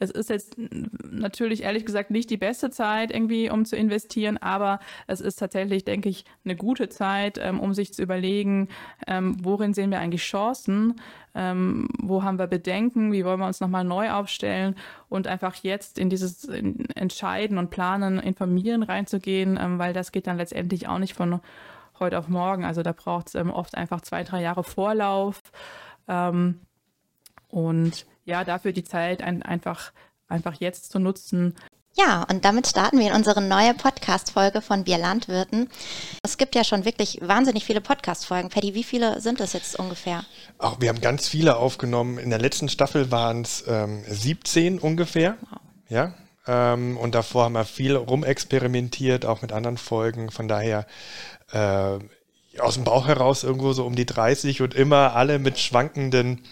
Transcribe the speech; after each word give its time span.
Es 0.00 0.10
ist 0.10 0.28
jetzt 0.28 0.56
natürlich 1.08 1.62
ehrlich 1.62 1.86
gesagt 1.86 2.10
nicht 2.10 2.28
die 2.28 2.36
beste 2.36 2.70
Zeit 2.70 3.12
irgendwie, 3.12 3.48
um 3.48 3.64
zu 3.64 3.76
investieren, 3.76 4.38
aber 4.38 4.80
es 5.06 5.20
ist 5.20 5.36
tatsächlich, 5.36 5.84
denke 5.84 6.08
ich, 6.08 6.24
eine 6.44 6.56
gute 6.56 6.88
Zeit, 6.88 7.38
ähm, 7.40 7.60
um 7.60 7.74
sich 7.74 7.94
zu 7.94 8.02
überlegen, 8.02 8.68
ähm, 9.06 9.36
worin 9.42 9.72
sehen 9.72 9.92
wir 9.92 10.00
eigentlich 10.00 10.22
Chancen, 10.22 11.00
ähm, 11.36 11.88
wo 12.02 12.24
haben 12.24 12.38
wir 12.38 12.48
Bedenken, 12.48 13.12
wie 13.12 13.24
wollen 13.24 13.38
wir 13.38 13.46
uns 13.46 13.60
nochmal 13.60 13.84
neu 13.84 14.10
aufstellen 14.10 14.74
und 15.08 15.28
einfach 15.28 15.54
jetzt 15.62 15.98
in 15.98 16.10
dieses 16.10 16.44
Entscheiden 16.44 17.56
und 17.58 17.70
Planen, 17.70 18.18
Informieren 18.18 18.82
reinzugehen, 18.82 19.58
weil 19.78 19.92
das 19.92 20.10
geht 20.10 20.26
dann 20.26 20.38
letztendlich 20.38 20.88
auch 20.88 20.98
nicht 20.98 21.14
von 21.14 21.40
heute 22.00 22.18
auf 22.18 22.28
morgen. 22.28 22.64
Also 22.64 22.82
da 22.82 22.92
braucht 22.92 23.28
es 23.28 23.36
oft 23.36 23.76
einfach 23.76 24.00
zwei, 24.00 24.24
drei 24.24 24.42
Jahre 24.42 24.64
Vorlauf. 24.64 25.40
Und 27.48 28.06
ja, 28.24 28.44
dafür 28.44 28.72
die 28.72 28.84
Zeit 28.84 29.22
ein, 29.22 29.42
einfach, 29.42 29.92
einfach 30.28 30.54
jetzt 30.54 30.90
zu 30.90 30.98
nutzen. 30.98 31.54
Ja, 31.96 32.24
und 32.28 32.44
damit 32.44 32.66
starten 32.66 32.98
wir 32.98 33.06
in 33.06 33.12
unsere 33.12 33.40
neue 33.40 33.72
Podcast-Folge 33.72 34.60
von 34.62 34.84
Wir 34.84 34.98
Landwirten. 34.98 35.70
Es 36.24 36.38
gibt 36.38 36.56
ja 36.56 36.64
schon 36.64 36.84
wirklich 36.84 37.20
wahnsinnig 37.22 37.64
viele 37.64 37.80
Podcast-Folgen. 37.80 38.48
Paddy, 38.48 38.74
wie 38.74 38.82
viele 38.82 39.20
sind 39.20 39.40
es 39.40 39.52
jetzt 39.52 39.78
ungefähr? 39.78 40.24
Auch 40.58 40.80
wir 40.80 40.88
haben 40.88 41.00
ganz 41.00 41.28
viele 41.28 41.56
aufgenommen. 41.56 42.18
In 42.18 42.30
der 42.30 42.40
letzten 42.40 42.68
Staffel 42.68 43.12
waren 43.12 43.42
es 43.42 43.62
ähm, 43.68 44.02
17 44.08 44.80
ungefähr. 44.80 45.36
Wow. 45.42 45.60
Ja. 45.88 46.14
Ähm, 46.48 46.96
und 46.96 47.14
davor 47.14 47.44
haben 47.44 47.52
wir 47.52 47.64
viel 47.64 47.94
rumexperimentiert, 47.94 49.24
auch 49.24 49.40
mit 49.42 49.52
anderen 49.52 49.78
Folgen. 49.78 50.32
Von 50.32 50.48
daher 50.48 50.88
äh, 51.52 51.98
aus 52.58 52.74
dem 52.74 52.82
Bauch 52.82 53.06
heraus 53.06 53.44
irgendwo 53.44 53.72
so 53.72 53.86
um 53.86 53.94
die 53.94 54.06
30 54.06 54.62
und 54.62 54.74
immer 54.74 55.14
alle 55.14 55.38
mit 55.38 55.60
schwankenden 55.60 56.42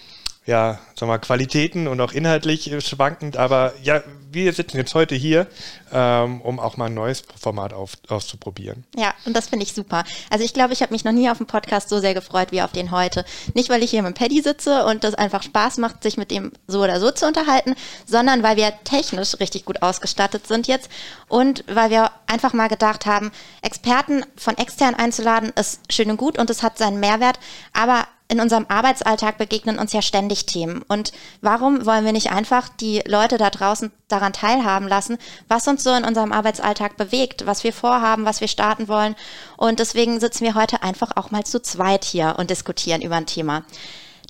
ja, 0.45 0.81
sag 0.99 1.07
mal, 1.07 1.19
Qualitäten 1.19 1.87
und 1.87 2.01
auch 2.01 2.13
inhaltlich 2.13 2.73
schwankend, 2.85 3.37
aber 3.37 3.75
ja, 3.83 4.03
wir 4.33 4.53
sitzen 4.53 4.77
jetzt 4.77 4.95
heute 4.95 5.15
hier, 5.15 5.47
ähm, 5.93 6.41
um 6.41 6.59
auch 6.59 6.77
mal 6.77 6.87
ein 6.87 6.95
neues 6.95 7.23
Format 7.39 7.73
auf, 7.73 7.93
auszuprobieren. 8.09 8.85
Ja, 8.97 9.15
und 9.25 9.37
das 9.37 9.49
finde 9.49 9.65
ich 9.65 9.73
super. 9.73 10.05
Also 10.31 10.45
ich 10.45 10.55
glaube, 10.55 10.73
ich 10.73 10.83
habe 10.83 10.93
mich 10.93 11.05
noch 11.05 11.13
nie 11.13 11.31
auf 11.31 11.39
einen 11.39 11.47
Podcast 11.47 11.91
so 11.91 12.01
sehr 12.01 12.15
gefreut 12.15 12.51
wie 12.51 12.63
auf 12.63 12.73
den 12.73 12.91
heute. 12.91 13.25
Nicht, 13.55 13.69
weil 13.69 13.83
ich 13.83 13.91
hier 13.91 14.03
mit 14.03 14.17
Paddy 14.17 14.41
sitze 14.41 14.85
und 14.87 15.05
das 15.05 15.15
einfach 15.15 15.43
Spaß 15.43 15.79
macht, 15.79 16.03
sich 16.03 16.17
mit 16.17 16.31
dem 16.31 16.51
so 16.67 16.83
oder 16.83 16.99
so 16.99 17.11
zu 17.11 17.27
unterhalten, 17.27 17.75
sondern 18.07 18.43
weil 18.43 18.57
wir 18.57 18.73
technisch 18.85 19.39
richtig 19.39 19.65
gut 19.65 19.83
ausgestattet 19.83 20.47
sind 20.47 20.67
jetzt 20.67 20.91
und 21.29 21.63
weil 21.69 21.91
wir 21.91 22.11
einfach 22.27 22.53
mal 22.53 22.69
gedacht 22.69 23.07
haben, 23.07 23.31
Experten 23.61 24.25
von 24.37 24.57
extern 24.57 24.95
einzuladen, 24.95 25.53
ist 25.55 25.81
schön 25.93 26.11
und 26.11 26.17
gut 26.17 26.39
und 26.39 26.51
es 26.51 26.63
hat 26.63 26.79
seinen 26.79 27.01
Mehrwert, 27.01 27.39
aber 27.73 28.07
in 28.33 28.41
unserem 28.41 28.65
Arbeitsalltag 28.69 29.37
begegnen 29.37 29.79
uns 29.79 29.93
ja 29.93 30.01
ständig 30.01 30.47
Themen. 30.47 30.83
Und 30.89 31.13
warum 31.43 31.85
wollen 31.85 32.07
wir 32.07 32.13
nicht 32.13 32.33
einfach 32.33 32.71
die 32.71 33.03
Leute 33.07 33.37
da 33.37 33.51
draußen 33.51 33.93
daran 34.09 34.33
teilhaben 34.33 34.89
lassen, 34.89 35.19
was 35.49 35.69
uns 35.69 35.85
so 35.85 35.93
in 35.93 36.05
unserem 36.05 36.33
Arbeitsalltag 36.33 36.97
bewegt, 36.97 37.45
was 37.45 37.63
wir 37.63 37.75
vorhaben, 37.75 38.25
was 38.25 38.41
wir 38.41 38.49
starten 38.49 38.89
wollen? 38.89 39.17
Und 39.59 39.81
deswegen 39.81 40.19
sitzen 40.19 40.45
wir 40.45 40.55
heute 40.55 40.83
einfach 40.83 41.13
auch 41.17 41.31
mal 41.31 41.45
zu 41.45 41.61
zweit 41.61 42.05
hier 42.07 42.37
und 42.39 42.49
diskutieren 42.49 43.03
über 43.03 43.17
ein 43.17 43.27
Thema. 43.27 43.65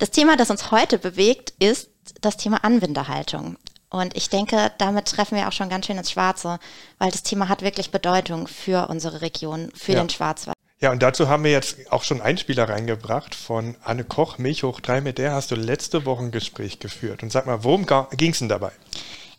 Das 0.01 0.11
Thema, 0.11 0.37
das 0.37 0.51
uns 0.51 0.73
heute 0.73 0.99
bewegt, 0.99 1.55
ist 1.61 1.89
das 2.21 2.37
Thema 2.37 2.65
Anwenderhaltung. 2.65 3.57
Und 3.89 4.17
ich 4.17 4.31
denke, 4.31 4.73
damit 4.79 5.07
treffen 5.07 5.37
wir 5.37 5.47
auch 5.47 5.53
schon 5.53 5.69
ganz 5.69 5.87
schön 5.87 5.99
ins 5.99 6.11
Schwarze, 6.11 6.59
weil 6.99 7.13
das 7.13 7.23
Thema 7.23 7.49
hat 7.49 7.63
wirklich 7.63 7.93
Bedeutung 7.93 8.49
für 8.49 8.89
unsere 8.89 9.21
Region, 9.21 9.71
für 9.77 9.93
ja. 9.93 10.01
den 10.01 10.11
Schwarzwald. 10.11 10.52
Ja, 10.83 10.91
und 10.91 11.01
dazu 11.01 11.29
haben 11.29 11.45
wir 11.45 11.53
jetzt 11.53 11.93
auch 11.93 12.03
schon 12.03 12.21
einen 12.21 12.39
Spieler 12.39 12.69
reingebracht 12.69 13.37
von 13.37 13.77
Anne 13.85 14.03
Koch, 14.03 14.39
Milch 14.39 14.65
hoch 14.65 14.81
drei. 14.81 15.01
Mit 15.01 15.17
der 15.17 15.31
hast 15.31 15.53
du 15.53 15.55
letzte 15.55 16.05
Woche 16.07 16.25
ein 16.25 16.33
Gespräch 16.33 16.81
geführt. 16.81 17.23
Und 17.23 17.31
sag 17.31 17.47
mal, 17.47 17.63
worum 17.63 17.87
ging 18.17 18.33
es 18.33 18.41
denn 18.41 18.49
dabei? 18.49 18.73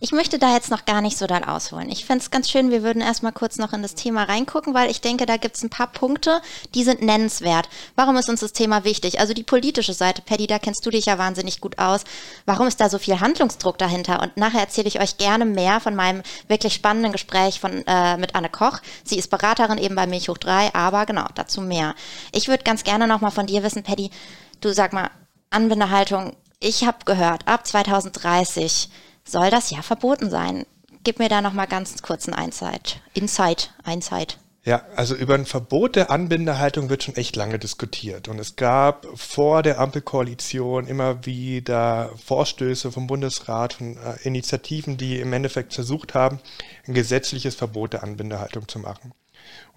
Ich 0.04 0.12
möchte 0.12 0.38
da 0.38 0.54
jetzt 0.54 0.70
noch 0.70 0.84
gar 0.84 1.00
nicht 1.00 1.18
so 1.18 1.28
doll 1.28 1.46
ausholen. 1.46 1.90
Ich 1.90 2.04
fände 2.04 2.22
es 2.22 2.30
ganz 2.30 2.50
schön, 2.50 2.72
wir 2.72 2.84
würden 2.84 3.02
erstmal 3.02 3.32
kurz 3.32 3.58
noch 3.58 3.72
in 3.72 3.82
das 3.82 3.96
Thema 3.96 4.24
reingucken, 4.24 4.74
weil 4.74 4.92
ich 4.92 5.00
denke, 5.00 5.26
da 5.26 5.38
gibt 5.38 5.56
es 5.56 5.64
ein 5.64 5.70
paar 5.70 5.88
Punkte, 5.88 6.42
die 6.76 6.84
sind 6.84 7.02
nennenswert. 7.02 7.70
Warum 7.96 8.18
ist 8.18 8.28
uns 8.28 8.42
das 8.42 8.52
Thema 8.52 8.84
wichtig? 8.84 9.22
Also 9.22 9.34
die 9.34 9.44
politische 9.46 9.94
Seite, 9.94 10.22
Paddy, 10.22 10.46
da 10.46 10.60
kennst 10.60 10.86
du 10.86 10.90
dich 10.90 11.06
ja 11.06 11.18
wahnsinnig 11.18 11.62
gut 11.62 11.80
aus. 11.80 12.04
Warum 12.46 12.68
ist 12.68 12.82
da 12.82 12.90
so 12.90 13.00
viel 13.00 13.22
Handlungsdruck 13.22 13.78
dahinter? 13.78 14.22
Und 14.22 14.36
nachher 14.36 14.60
erzähle 14.60 14.90
ich 14.90 15.00
euch 15.00 15.16
gerne 15.16 15.46
mehr 15.46 15.80
von 15.80 15.96
meinem 15.96 16.22
wirklich 16.50 16.74
spannenden 16.74 17.14
Gespräch 17.14 17.62
von, 17.62 17.88
äh, 17.88 18.18
mit 18.18 18.36
Anne 18.36 18.50
Koch. 18.50 18.80
Sie 19.06 19.18
ist 19.18 19.30
Beraterin 19.30 19.78
eben 19.78 19.96
bei 19.96 20.06
Milch 20.06 20.28
hoch 20.28 20.38
3, 20.38 20.76
aber 20.76 21.06
genau, 21.06 21.28
dazu 21.34 21.62
mehr. 21.62 21.96
Ich 22.34 22.50
würde 22.50 22.66
ganz 22.66 22.84
gerne 22.84 23.08
nochmal 23.08 23.32
von 23.32 23.46
dir 23.46 23.64
wissen, 23.64 23.84
Paddy, 23.84 24.12
du 24.60 24.74
sag 24.74 24.92
mal, 24.92 25.12
Anbindehaltung, 25.50 26.36
ich 26.60 26.86
habe 26.86 26.98
gehört, 27.06 27.48
ab 27.48 27.66
2030 27.66 28.90
soll 29.26 29.50
das 29.50 29.72
ja 29.72 29.82
verboten 29.82 30.30
sein. 30.30 30.66
Gib 31.04 31.20
mir 31.20 31.30
da 31.30 31.42
noch 31.42 31.54
mal 31.54 31.66
ganz 31.66 32.02
kurz 32.02 32.28
einen 32.28 32.46
Insight. 32.46 33.02
Insight, 33.14 33.74
Insight. 33.86 34.38
Ja, 34.66 34.86
also 34.96 35.14
über 35.14 35.34
ein 35.36 35.46
Verbot 35.46 35.98
der 35.98 36.10
Anbindehaltung 36.10 36.90
wird 36.90 37.04
schon 37.04 37.18
echt 37.18 37.36
lange 37.36 37.60
diskutiert. 37.60 38.30
Und 38.30 38.40
es 38.40 38.56
gab 38.56 39.06
vor 39.14 39.62
der 39.62 39.80
Ampelkoalition 39.80 40.88
immer 40.88 41.26
wieder 41.26 42.12
Vorstöße 42.26 42.90
vom 42.90 43.08
Bundesrat, 43.08 43.74
von 43.74 43.98
äh, 43.98 44.16
Initiativen, 44.24 44.96
die 44.96 45.20
im 45.20 45.34
Endeffekt 45.34 45.74
versucht 45.74 46.14
haben, 46.14 46.40
ein 46.88 46.94
gesetzliches 46.94 47.56
Verbot 47.56 47.92
der 47.92 48.04
Anbindehaltung 48.04 48.70
zu 48.70 48.80
machen. 48.80 49.12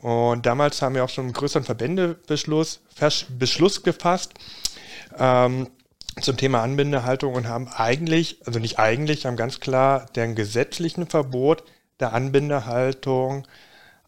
Und 0.01 0.47
damals 0.47 0.81
haben 0.81 0.95
wir 0.95 1.03
auch 1.03 1.09
schon 1.09 1.25
einen 1.25 1.33
größeren 1.33 1.65
Verbändebeschluss 1.65 2.81
Beschluss 3.39 3.83
gefasst, 3.83 4.35
ähm, 5.19 5.69
zum 6.21 6.37
Thema 6.37 6.63
Anbindehaltung 6.63 7.35
und 7.35 7.49
haben 7.49 7.69
eigentlich, 7.69 8.41
also 8.47 8.59
nicht 8.59 8.79
eigentlich, 8.79 9.27
haben 9.27 9.37
ganz 9.37 9.61
klar 9.61 10.07
dem 10.17 10.35
gesetzlichen 10.35 11.07
Verbot 11.07 11.65
der 12.01 12.13
Anbindehaltung 12.13 13.47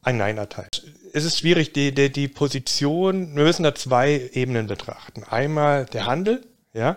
ein 0.03 0.17
Nein 0.17 0.39
erteilt. 0.39 0.85
Es 1.13 1.25
ist 1.25 1.39
schwierig, 1.39 1.73
die, 1.73 1.93
die, 1.93 2.11
die 2.11 2.29
Position, 2.29 3.35
wir 3.37 3.45
müssen 3.45 3.63
da 3.63 3.75
zwei 3.75 4.31
Ebenen 4.33 4.67
betrachten. 4.67 5.25
Einmal 5.25 5.87
der 5.87 6.07
Handel, 6.07 6.47
ja, 6.73 6.97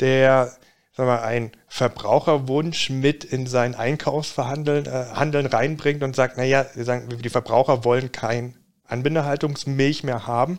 der 0.00 0.52
sagen 0.94 1.08
wir, 1.08 1.22
einen 1.22 1.52
Verbraucherwunsch 1.68 2.90
mit 2.90 3.24
in 3.24 3.46
sein 3.46 3.74
Einkaufsverhandeln 3.74 4.86
äh, 4.86 5.06
Handeln 5.14 5.46
reinbringt 5.46 6.02
und 6.02 6.14
sagt, 6.14 6.36
naja, 6.36 6.66
wir 6.74 6.84
sagen, 6.84 7.08
die 7.08 7.28
Verbraucher 7.30 7.84
wollen 7.84 8.12
kein 8.12 8.56
Anbindehaltungsmilch 8.84 10.04
mehr 10.04 10.26
haben 10.26 10.58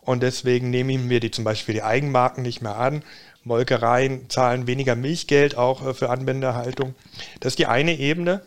und 0.00 0.22
deswegen 0.22 0.70
nehmen 0.70 1.08
wir 1.08 1.20
die 1.20 1.30
zum 1.30 1.44
Beispiel 1.44 1.74
die 1.74 1.82
Eigenmarken 1.82 2.42
nicht 2.42 2.60
mehr 2.60 2.76
an 2.76 3.02
Molkereien 3.48 4.30
zahlen 4.30 4.68
weniger 4.68 4.94
Milchgeld 4.94 5.56
auch 5.56 5.84
äh, 5.84 5.94
für 5.94 6.10
Anwenderhaltung. 6.10 6.94
Das 7.40 7.52
ist 7.52 7.58
die 7.58 7.66
eine 7.66 7.98
Ebene. 7.98 8.42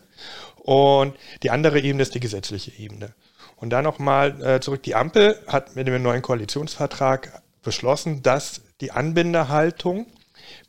Und 0.56 1.14
die 1.42 1.50
andere 1.50 1.80
Ebene 1.80 2.02
ist 2.02 2.14
die 2.14 2.20
gesetzliche 2.20 2.70
Ebene. 2.78 3.12
Und 3.56 3.70
dann 3.70 3.84
nochmal 3.84 4.42
äh, 4.42 4.60
zurück, 4.60 4.82
die 4.82 4.94
Ampel 4.94 5.38
hat 5.46 5.76
mit 5.76 5.86
dem 5.86 6.02
neuen 6.02 6.22
Koalitionsvertrag 6.22 7.42
beschlossen, 7.62 8.22
dass 8.22 8.62
die 8.80 8.92
Anbindehaltung 8.92 10.06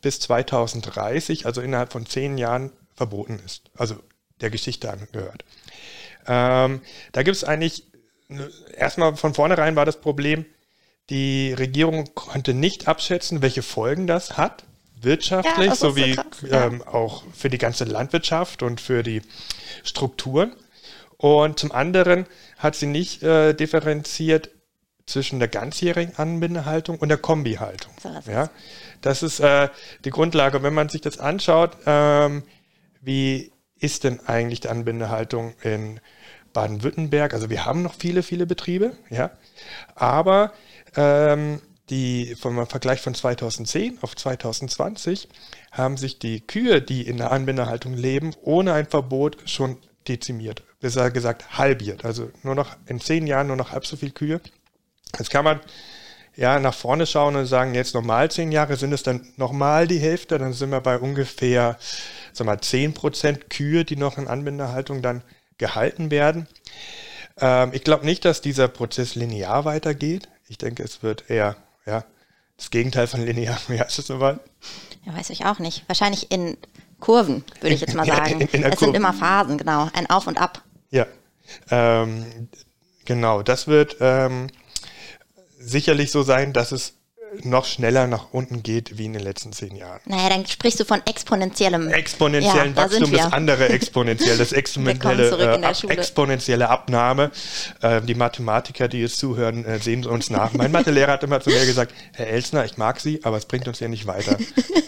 bis 0.02 0.20
2030, 0.20 1.46
also 1.46 1.62
innerhalb 1.62 1.92
von 1.92 2.06
zehn 2.06 2.38
Jahren, 2.38 2.72
verboten 2.96 3.40
ist. 3.46 3.72
Also 3.76 3.96
der 4.42 4.50
Geschichte 4.50 4.92
angehört. 4.92 5.46
Ähm, 6.28 6.82
da 7.12 7.24
gibt 7.24 7.36
es 7.36 7.44
eigentlich, 7.44 7.88
erstmal 8.76 9.16
von 9.16 9.34
vornherein 9.34 9.76
war 9.76 9.86
das 9.86 10.00
Problem, 10.00 10.46
die 11.10 11.54
Regierung 11.54 12.14
konnte 12.16 12.54
nicht 12.54 12.88
abschätzen, 12.88 13.42
welche 13.42 13.62
Folgen 13.62 14.08
das 14.08 14.38
hat, 14.38 14.64
wirtschaftlich 15.02 15.68
ja, 15.68 15.76
sowie 15.76 16.16
so 16.16 16.48
ähm, 16.48 16.82
auch 16.82 17.24
für 17.34 17.50
die 17.50 17.58
ganze 17.58 17.84
Landwirtschaft 17.84 18.64
und 18.64 18.80
für 18.80 19.04
die 19.04 19.22
Strukturen. 19.84 20.56
Und 21.18 21.60
zum 21.60 21.72
anderen 21.72 22.26
hat 22.58 22.76
sie 22.76 22.86
nicht 22.86 23.24
äh, 23.24 23.54
differenziert 23.54 24.50
zwischen 25.06 25.40
der 25.40 25.50
ganzjährigen 25.50 26.16
Anbindehaltung 26.18 26.98
und 26.98 27.10
der 27.10 27.18
Kombihaltung. 27.18 27.92
So, 28.02 28.10
ja, 28.32 28.50
das 29.02 29.24
ist 29.24 29.40
äh, 29.40 29.70
die 30.06 30.10
Grundlage. 30.10 30.64
Wenn 30.64 30.74
man 30.74 30.90
sich 30.90 31.02
das 31.02 31.20
anschaut, 31.20 31.78
ähm, 31.86 32.44
wie 33.02 33.52
ist 33.78 34.06
denn 34.06 34.22
eigentlich 34.28 34.62
die 34.62 34.70
Anbindehaltung 34.70 35.56
in 35.62 36.00
Baden-Württemberg? 36.54 37.34
Also 37.34 37.50
wir 37.50 37.66
haben 37.66 37.84
noch 37.84 37.96
viele, 37.96 38.24
viele 38.24 38.46
Betriebe, 38.46 38.96
ja, 39.10 39.32
aber 39.96 40.54
ähm, 40.96 41.62
die, 41.90 42.36
vom 42.36 42.66
Vergleich 42.68 43.02
von 43.02 43.14
2010 43.14 44.00
auf 44.02 44.16
2020 44.16 45.28
haben 45.72 45.98
sich 45.98 46.20
die 46.20 46.42
Kühe, 46.42 46.82
die 46.82 47.06
in 47.06 47.18
der 47.18 47.32
Anbindehaltung 47.32 47.94
leben, 47.94 48.34
ohne 48.42 48.74
ein 48.74 48.88
Verbot 48.88 49.38
schon 49.46 49.78
dezimiert. 50.08 50.64
Besser 50.80 51.12
gesagt 51.12 51.58
halbiert. 51.58 52.06
Also 52.06 52.32
nur 52.42 52.56
noch 52.56 52.76
in 52.88 53.00
zehn 53.00 53.28
Jahren 53.28 53.48
nur 53.48 53.56
noch 53.56 53.72
halb 53.72 53.86
so 53.86 53.98
viele 53.98 54.12
Kühe. 54.12 54.42
Jetzt 55.18 55.30
kann 55.30 55.46
man 55.46 55.60
ja 56.36 56.60
nach 56.60 56.74
vorne 56.74 57.06
schauen 57.06 57.36
und 57.36 57.46
sagen, 57.46 57.76
jetzt 57.76 57.94
nochmal 57.94 58.32
zehn 58.32 58.52
Jahre 58.52 58.76
sind 58.76 58.92
es 58.92 59.04
dann 59.04 59.28
nochmal 59.38 59.88
die 59.88 60.00
Hälfte, 60.00 60.38
dann 60.38 60.54
sind 60.54 60.72
wir 60.72 60.82
bei 60.82 60.98
ungefähr 60.98 61.78
sag 62.34 62.46
mal, 62.46 62.58
10% 62.58 63.50
Kühe, 63.50 63.86
die 63.86 63.96
noch 63.96 64.18
in 64.18 64.28
Anbindehaltung 64.28 65.02
dann 65.02 65.24
gehalten 65.58 66.12
werden. 66.12 66.48
Ähm, 67.40 67.72
ich 67.74 67.84
glaube 67.84 68.06
nicht, 68.06 68.26
dass 68.26 68.42
dieser 68.42 68.68
Prozess 68.68 69.16
linear 69.16 69.66
weitergeht. 69.66 70.28
Ich 70.48 70.58
denke, 70.58 70.84
es 70.84 71.04
wird 71.04 71.30
eher, 71.30 71.56
ja, 71.86 72.04
das 72.58 72.70
Gegenteil 72.70 73.08
von 73.08 73.26
linear. 73.26 73.58
Wie 73.68 73.80
heißt 73.80 74.00
es 74.00 74.08
soweit? 74.08 74.40
Ja, 75.06 75.16
weiß 75.16 75.30
ich 75.30 75.46
auch 75.46 75.60
nicht. 75.60 75.84
Wahrscheinlich 75.88 76.32
in 76.32 76.58
Kurven, 77.00 77.44
würde 77.60 77.76
ich 77.76 77.82
jetzt 77.82 77.96
mal 77.96 78.06
sagen. 78.06 78.40
In, 78.40 78.48
in 78.48 78.64
es 78.64 78.80
sind 78.80 78.96
immer 78.96 79.14
Phasen, 79.14 79.58
genau. 79.58 79.90
Ein 79.94 80.10
Auf 80.10 80.28
und 80.28 80.40
Ab. 80.40 80.64
Ja, 80.90 81.06
ähm, 81.70 82.50
genau. 83.06 83.42
Das 83.42 83.68
wird 83.68 83.98
ähm, 84.00 84.48
sicherlich 85.60 86.12
so 86.12 86.24
sein, 86.24 86.54
dass 86.54 86.72
es 86.72 86.94
noch 87.44 87.66
schneller 87.66 88.08
nach 88.08 88.28
unten 88.32 88.64
geht 88.64 88.98
wie 88.98 89.06
in 89.06 89.14
den 89.14 89.24
letzten 89.24 89.54
zehn 89.54 89.76
Jahren. 89.76 90.00
Naja, 90.06 90.30
dann 90.30 90.46
sprichst 90.46 90.80
du 90.80 90.86
von 90.86 91.02
exponentiellem. 91.06 91.90
Exponentiellen 91.90 92.76
ja, 92.76 92.76
Wachstum, 92.76 93.12
das 93.12 93.34
andere 93.34 93.70
exponentiell, 93.70 94.38
das 94.38 94.52
exponentielle, 94.52 95.58
äh, 95.60 95.88
exponentielle 95.88 96.70
Abnahme. 96.70 97.32
Äh, 97.82 98.02
die 98.02 98.16
Mathematiker, 98.16 98.88
die 98.88 99.02
jetzt 99.02 99.18
zuhören, 99.18 99.66
äh, 99.66 99.80
sehen 99.80 100.06
uns 100.06 100.30
nach. 100.30 100.54
Mein 100.54 100.72
Mathelehrer 100.72 101.14
hat 101.14 101.24
immer 101.24 101.42
zu 101.42 101.50
mir 101.50 101.66
gesagt, 101.66 101.94
Herr 102.14 102.28
Elsner, 102.28 102.66
ich 102.66 102.78
mag 102.78 103.00
Sie, 103.00 103.20
aber 103.24 103.38
es 103.38 103.46
bringt 103.46 103.68
uns 103.68 103.80
ja 103.80 103.88
nicht 103.88 104.08
weiter. 104.08 104.38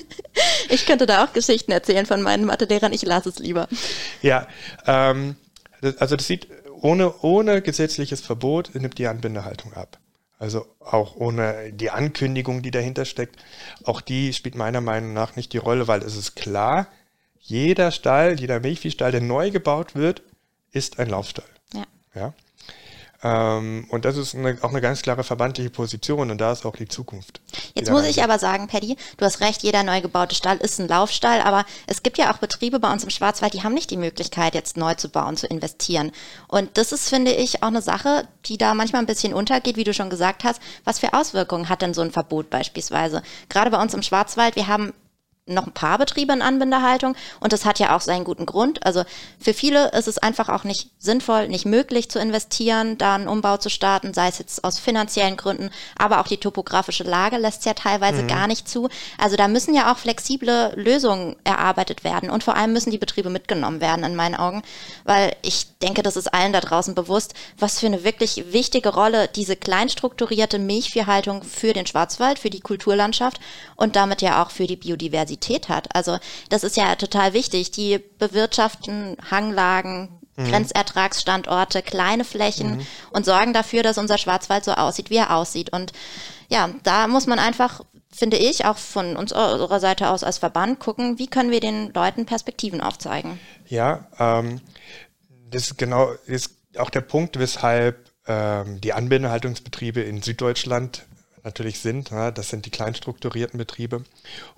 ich 0.70 0.86
könnte 0.86 1.06
da 1.06 1.26
auch 1.26 1.34
Geschichten 1.34 1.72
erzählen 1.72 2.06
von 2.06 2.22
meinen 2.22 2.46
Mathelehrern, 2.46 2.94
ich 2.94 3.04
lasse 3.04 3.30
es 3.30 3.40
lieber. 3.40 3.68
Ja, 4.22 4.48
ähm, 4.86 5.36
das, 5.82 5.98
also 5.98 6.16
das 6.16 6.28
sieht 6.28 6.48
ohne, 6.82 7.14
ohne 7.22 7.62
gesetzliches 7.62 8.22
Verbot 8.22 8.72
nimmt 8.76 8.98
die 8.98 9.08
Anbindehaltung 9.08 9.74
ab. 9.74 9.98
Also 10.38 10.66
auch 10.80 11.16
ohne 11.16 11.72
die 11.72 11.92
Ankündigung, 11.92 12.62
die 12.62 12.72
dahinter 12.72 13.06
steckt. 13.06 13.38
Auch 13.84 14.02
die 14.02 14.34
spielt 14.34 14.56
meiner 14.56 14.82
Meinung 14.82 15.14
nach 15.14 15.36
nicht 15.36 15.54
die 15.54 15.58
Rolle, 15.58 15.88
weil 15.88 16.02
es 16.02 16.16
ist 16.16 16.36
klar, 16.36 16.88
jeder 17.40 17.92
Stall, 17.92 18.40
jeder 18.40 18.60
Milchviehstall, 18.60 19.12
der 19.12 19.22
neu 19.22 19.52
gebaut 19.52 19.96
wird, 19.96 20.24
ist 20.72 21.00
ein 21.00 21.10
Laufstall. 21.10 21.46
Ja. 21.74 21.84
ja? 22.16 22.34
Ähm, 23.26 23.88
und 23.90 24.06
das 24.06 24.18
ist 24.18 24.36
eine, 24.36 24.56
auch 24.62 24.70
eine 24.70 24.82
ganz 24.82 25.02
klare 25.02 25.24
verbandliche 25.24 25.72
Position 25.72 26.30
und 26.30 26.40
da 26.40 26.52
ist 26.52 26.64
auch 26.64 26.76
die 26.76 26.88
Zukunft. 26.88 27.42
Jetzt 27.74 27.90
muss 27.90 28.06
ich 28.06 28.24
aber 28.24 28.38
sagen, 28.38 28.68
Paddy, 28.68 28.98
du 29.18 29.26
hast 29.26 29.42
recht, 29.42 29.64
jeder 29.64 29.82
neu 29.82 30.00
gebaute 30.02 30.36
Stall 30.36 30.58
ist 30.58 30.80
ein 30.80 30.88
Laufstall, 30.88 31.42
aber 31.42 31.66
es 31.88 32.04
gibt 32.04 32.20
ja 32.20 32.32
auch 32.32 32.38
Betriebe 32.38 32.80
bei 32.80 32.94
uns 32.94 33.04
im 33.04 33.10
Schwarzwald, 33.10 33.56
die 33.56 33.64
haben 33.64 33.74
nicht 33.74 33.90
die 33.90 33.98
Möglichkeit, 33.98 34.54
jetzt 34.54 34.78
neu 34.78 34.94
zu 34.94 35.10
bauen, 35.10 35.38
zu 35.38 35.48
investieren. 35.48 36.12
Und 36.48 36.78
das 36.78 36.92
ist, 36.92 37.10
finde 37.10 37.32
ich, 37.34 37.64
auch 37.64 37.70
eine 37.70 37.82
Sache, 37.82 38.28
die 38.46 38.60
da 38.60 38.76
manchmal 38.76 39.02
ein 39.02 39.08
bisschen 39.08 39.34
untergeht, 39.34 39.76
wie 39.76 39.84
du 39.84 39.94
schon 39.96 40.12
gesagt 40.12 40.44
hast. 40.44 40.62
Was 40.84 41.00
für 41.00 41.16
Auswirkungen 41.16 41.68
hat 41.68 41.82
denn 41.82 41.96
so 41.96 42.02
ein 42.02 42.12
Verbot 42.12 42.52
beispielsweise? 42.52 43.24
Gerade 43.50 43.72
bei 43.72 43.82
uns 43.82 43.96
im 43.96 44.04
Schwarzwald, 44.04 44.56
wir 44.56 44.68
haben 44.68 44.94
noch 45.48 45.68
ein 45.68 45.74
paar 45.74 46.00
Betriebe 46.00 46.34
in 46.34 46.42
Anbindehaltung 46.42 47.16
und 47.40 47.54
das 47.54 47.66
hat 47.66 47.78
ja 47.78 47.96
auch 47.96 48.02
seinen 48.02 48.24
guten 48.24 48.48
Grund. 48.48 48.84
Also 48.84 49.04
für 49.40 49.54
viele 49.54 49.92
ist 49.92 50.08
es 50.08 50.18
einfach 50.18 50.50
auch 50.50 50.64
nicht 50.64 50.90
sinnvoll, 50.98 51.48
nicht 51.50 51.66
möglich 51.66 52.10
zu 52.10 52.18
investieren, 52.18 52.98
da 52.98 53.14
einen 53.14 53.28
Umbau 53.28 53.58
zu 53.58 53.70
starten, 53.70 54.16
sei 54.16 54.28
es 54.28 54.40
jetzt 54.40 54.64
aus 54.64 54.80
finanziellen 54.80 55.38
Gründen, 55.38 55.70
aber 56.00 56.20
auch 56.20 56.28
die 56.28 56.38
topografische 56.38 57.04
Lage 57.04 57.38
lässt 57.38 57.60
es 57.60 57.66
ja 57.66 57.76
teilweise 57.76 58.24
mhm. 58.24 58.28
gar 58.28 58.48
nicht 58.48 58.68
zu. 58.68 58.90
Also 59.20 59.36
da 59.36 59.48
müssen 59.48 59.76
ja 59.76 59.94
auch 59.94 60.00
flexible 60.00 60.74
Lösungen 60.76 61.36
erarbeitet 61.44 62.04
werden 62.04 62.32
und 62.32 62.44
vor 62.44 62.56
allem 62.56 62.74
müssen 62.74 62.90
die 62.90 62.98
Betriebe 62.98 63.30
mitgenommen 63.30 63.82
werden 63.82 64.04
in 64.04 64.16
meinen 64.16 64.36
Augen, 64.36 64.64
weil 65.04 65.36
ich 65.44 65.78
denke, 65.78 66.02
das 66.02 66.18
ist 66.18 66.34
allen 66.34 66.54
da 66.54 66.62
draußen 66.62 66.96
bewusst, 66.96 67.36
was 67.60 67.80
für 67.80 67.86
eine 67.86 68.04
wirklich 68.04 68.52
wichtige 68.52 68.90
Rolle 68.90 69.28
diese 69.28 69.56
kleinstrukturierte 69.56 70.58
Milchviehhaltung 70.58 71.44
für 71.44 71.74
den 71.74 71.86
Schwarzwald, 71.86 72.40
für 72.40 72.50
die 72.50 72.62
Kulturlandschaft 72.62 73.40
und 73.76 73.96
damit 73.96 74.24
ja 74.24 74.42
auch 74.42 74.50
für 74.50 74.66
die 74.66 74.76
Biodiversität 74.76 75.35
Diversität 75.36 75.70
hat. 75.70 75.94
Also 75.96 76.18
das 76.50 76.64
ist 76.64 76.78
ja 76.78 76.96
total 76.96 77.34
wichtig. 77.34 77.72
Die 77.72 78.00
bewirtschaften 78.20 79.18
Hanglagen, 79.30 80.10
mhm. 80.36 80.50
Grenzertragsstandorte, 80.50 81.82
kleine 81.82 82.24
Flächen 82.24 82.78
mhm. 82.78 82.88
und 83.12 83.26
sorgen 83.26 83.54
dafür, 83.54 83.84
dass 83.84 83.98
unser 83.98 84.18
Schwarzwald 84.18 84.66
so 84.66 84.74
aussieht, 84.74 85.10
wie 85.10 85.18
er 85.18 85.36
aussieht. 85.36 85.72
Und 85.72 85.94
ja, 86.50 86.70
da 86.84 87.08
muss 87.08 87.28
man 87.28 87.40
einfach 87.40 87.82
finde 88.12 88.38
ich, 88.38 88.64
auch 88.64 88.78
von 88.78 89.18
unserer 89.18 89.82
Seite 89.82 90.10
aus 90.10 90.24
als 90.24 90.38
Verband 90.38 90.80
gucken, 90.80 91.20
wie 91.20 91.28
können 91.28 91.52
wir 91.52 91.60
den 91.60 91.92
Leuten 91.94 92.26
Perspektiven 92.26 92.80
aufzeigen. 92.80 93.42
Ja, 93.68 94.08
ähm, 94.18 94.62
das 95.50 95.64
ist 95.64 95.78
genau 95.78 96.14
ist 96.26 96.52
auch 96.78 96.90
der 96.90 97.02
Punkt, 97.02 97.38
weshalb 97.38 98.10
ähm, 98.26 98.80
die 98.80 98.94
Anbindehaltungsbetriebe 98.94 100.00
in 100.00 100.22
Süddeutschland 100.22 101.06
natürlich 101.46 101.80
sind. 101.80 102.12
Das 102.12 102.50
sind 102.50 102.66
die 102.66 102.72
kleinstrukturierten 102.72 103.58
Betriebe. 103.58 104.04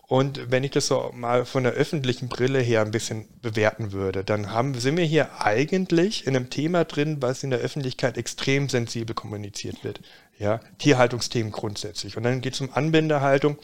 Und 0.08 0.50
wenn 0.50 0.64
ich 0.64 0.72
das 0.72 0.88
so 0.88 1.12
mal 1.14 1.46
von 1.46 1.64
der 1.64 1.74
öffentlichen 1.74 2.30
Brille 2.30 2.60
her 2.60 2.82
ein 2.82 2.92
bisschen 2.92 3.28
bewerten 3.42 3.92
würde, 3.92 4.24
dann 4.24 4.52
haben, 4.52 4.74
sind 4.80 4.98
wir 4.98 5.04
hier 5.04 5.42
eigentlich 5.42 6.26
in 6.26 6.36
einem 6.36 6.50
Thema 6.50 6.86
drin, 6.86 7.18
was 7.22 7.44
in 7.44 7.50
der 7.50 7.60
Öffentlichkeit 7.60 8.18
extrem 8.18 8.70
sensibel 8.70 9.14
kommuniziert 9.14 9.84
wird. 9.84 10.00
Ja, 10.40 10.62
Tierhaltungsthemen 10.78 11.52
grundsätzlich. 11.52 12.16
Und 12.16 12.24
dann 12.24 12.42
geht 12.42 12.54
es 12.54 12.62
um 12.62 12.72
Anbindehaltung. 12.74 13.58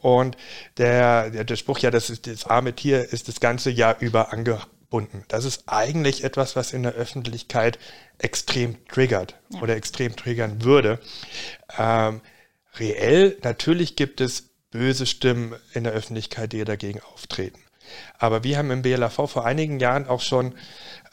Und 0.00 0.36
der, 0.76 1.30
der, 1.30 1.44
der 1.44 1.56
Spruch, 1.56 1.80
ja, 1.80 1.90
das, 1.90 2.10
ist, 2.10 2.26
das 2.26 2.44
arme 2.44 2.74
Tier 2.74 3.12
ist 3.12 3.28
das 3.28 3.40
ganze 3.40 3.70
Jahr 3.70 3.96
über 3.98 4.32
angebunden. 4.32 5.24
Das 5.28 5.44
ist 5.44 5.64
eigentlich 5.66 6.22
etwas, 6.22 6.54
was 6.54 6.72
in 6.72 6.84
der 6.84 6.92
Öffentlichkeit 6.92 7.78
extrem 8.18 8.76
triggert 8.86 9.34
ja. 9.52 9.62
oder 9.62 9.74
extrem 9.74 10.14
triggern 10.14 10.62
würde. 10.62 11.00
Ähm, 11.76 12.20
reell, 12.78 13.36
natürlich 13.42 13.96
gibt 13.96 14.20
es 14.20 14.50
böse 14.70 15.06
Stimmen 15.06 15.54
in 15.72 15.84
der 15.84 15.92
Öffentlichkeit, 15.92 16.52
die 16.52 16.64
dagegen 16.64 17.00
auftreten. 17.14 17.60
Aber 18.18 18.44
wir 18.44 18.58
haben 18.58 18.70
im 18.70 18.82
BLAV 18.82 19.30
vor 19.30 19.46
einigen 19.46 19.78
Jahren 19.78 20.08
auch 20.08 20.20
schon 20.20 20.54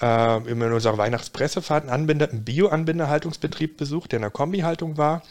äh, 0.02 0.38
in 0.50 0.62
unserer 0.62 0.98
Weihnachtspressefahrt 0.98 1.84
einen, 1.84 1.92
Anbinder, 1.92 2.30
einen 2.30 2.44
Bio-Anbinderhaltungsbetrieb 2.44 3.78
besucht, 3.78 4.12
der 4.12 4.18
in 4.18 4.24
der 4.24 4.32
Kombihaltung 4.32 4.98
war. 4.98 5.22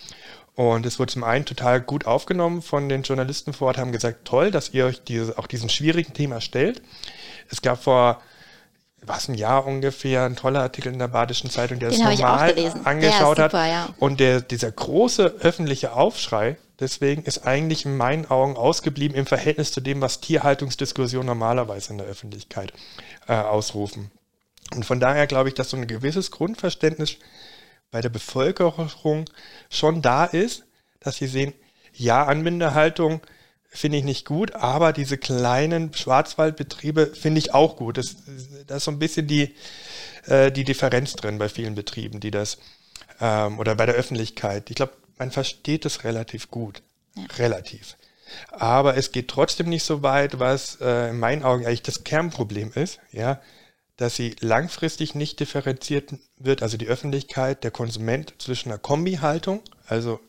Und 0.54 0.84
es 0.84 0.98
wurde 0.98 1.12
zum 1.12 1.24
einen 1.24 1.46
total 1.46 1.80
gut 1.80 2.06
aufgenommen 2.06 2.62
von 2.62 2.88
den 2.88 3.02
Journalisten 3.02 3.52
vor 3.52 3.68
Ort, 3.68 3.78
haben 3.78 3.92
gesagt, 3.92 4.26
toll, 4.26 4.50
dass 4.50 4.74
ihr 4.74 4.84
euch 4.84 5.02
diese, 5.02 5.38
auch 5.38 5.46
diesem 5.46 5.68
schwierigen 5.68 6.12
Thema 6.12 6.40
stellt. 6.40 6.82
Es 7.48 7.62
gab 7.62 7.82
vor 7.82 8.20
was 9.04 9.28
ein 9.28 9.34
Jahr 9.34 9.66
ungefähr, 9.66 10.24
ein 10.24 10.36
toller 10.36 10.60
Artikel 10.60 10.92
in 10.92 10.98
der 10.98 11.08
Badischen 11.08 11.50
Zeitung, 11.50 11.78
der 11.78 11.90
Den 11.90 12.00
es 12.06 12.18
normal 12.18 12.54
angeschaut 12.84 13.36
super, 13.36 13.42
hat. 13.42 13.52
Ja. 13.52 13.88
Und 13.98 14.20
der, 14.20 14.40
dieser 14.40 14.70
große 14.70 15.36
öffentliche 15.40 15.92
Aufschrei, 15.92 16.56
deswegen 16.78 17.22
ist 17.22 17.46
eigentlich 17.46 17.84
in 17.84 17.96
meinen 17.96 18.30
Augen 18.30 18.56
ausgeblieben 18.56 19.16
im 19.16 19.26
Verhältnis 19.26 19.72
zu 19.72 19.80
dem, 19.80 20.00
was 20.00 20.20
Tierhaltungsdiskussionen 20.20 21.26
normalerweise 21.26 21.92
in 21.92 21.98
der 21.98 22.06
Öffentlichkeit 22.06 22.72
äh, 23.26 23.34
ausrufen. 23.34 24.10
Und 24.74 24.84
von 24.84 25.00
daher 25.00 25.26
glaube 25.26 25.48
ich, 25.48 25.54
dass 25.54 25.70
so 25.70 25.76
ein 25.76 25.86
gewisses 25.86 26.30
Grundverständnis 26.30 27.16
bei 27.90 28.00
der 28.00 28.08
Bevölkerung 28.08 29.26
schon 29.68 30.00
da 30.00 30.24
ist, 30.24 30.64
dass 31.00 31.16
sie 31.16 31.26
sehen, 31.26 31.52
ja, 31.92 32.24
Anbindehaltung 32.24 33.20
finde 33.74 33.98
ich 33.98 34.04
nicht 34.04 34.26
gut, 34.26 34.54
aber 34.54 34.92
diese 34.92 35.16
kleinen 35.16 35.94
Schwarzwaldbetriebe 35.94 37.06
finde 37.06 37.38
ich 37.38 37.54
auch 37.54 37.76
gut. 37.76 37.96
Das, 37.96 38.16
da 38.66 38.76
ist 38.76 38.84
so 38.84 38.90
ein 38.90 38.98
bisschen 38.98 39.26
die, 39.26 39.54
äh, 40.26 40.52
die 40.52 40.64
Differenz 40.64 41.14
drin 41.14 41.38
bei 41.38 41.48
vielen 41.48 41.74
Betrieben, 41.74 42.20
die 42.20 42.30
das, 42.30 42.58
ähm, 43.20 43.58
oder 43.58 43.74
bei 43.74 43.86
der 43.86 43.94
Öffentlichkeit. 43.94 44.68
Ich 44.68 44.76
glaube, 44.76 44.92
man 45.16 45.30
versteht 45.30 45.86
es 45.86 46.04
relativ 46.04 46.50
gut. 46.50 46.82
Ja. 47.16 47.24
Relativ. 47.38 47.96
Aber 48.50 48.96
es 48.96 49.10
geht 49.10 49.28
trotzdem 49.28 49.68
nicht 49.68 49.84
so 49.84 50.02
weit, 50.02 50.38
was 50.38 50.78
äh, 50.80 51.10
in 51.10 51.18
meinen 51.18 51.42
Augen 51.42 51.66
eigentlich 51.66 51.82
das 51.82 52.04
Kernproblem 52.04 52.72
ist, 52.74 52.98
ja, 53.10 53.40
dass 53.96 54.16
sie 54.16 54.36
langfristig 54.40 55.14
nicht 55.14 55.40
differenziert 55.40 56.14
wird, 56.36 56.62
also 56.62 56.76
die 56.76 56.88
Öffentlichkeit, 56.88 57.64
der 57.64 57.70
Konsument 57.70 58.34
zwischen 58.38 58.70
einer 58.70 58.78
Kombihaltung, 58.78 59.60
also 59.86 60.20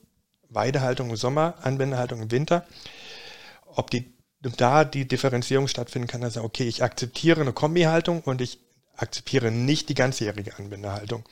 Weidehaltung 0.49 1.09
im 1.09 1.15
Sommer, 1.15 1.55
Anwendehaltung 1.61 2.21
im 2.21 2.31
Winter, 2.31 2.65
ob 3.75 3.91
die, 3.91 4.13
da 4.41 4.83
die 4.83 5.07
Differenzierung 5.07 5.67
stattfinden 5.67 6.07
kann, 6.07 6.23
also 6.23 6.43
okay, 6.43 6.63
ich 6.63 6.83
akzeptiere 6.83 7.41
eine 7.41 7.53
Kombihaltung 7.53 8.21
und 8.21 8.41
ich 8.41 8.59
akzeptiere 8.95 9.51
nicht 9.51 9.89
die 9.89 9.95
ganzjährige 9.95 10.57
Anwendehaltung. 10.57 11.23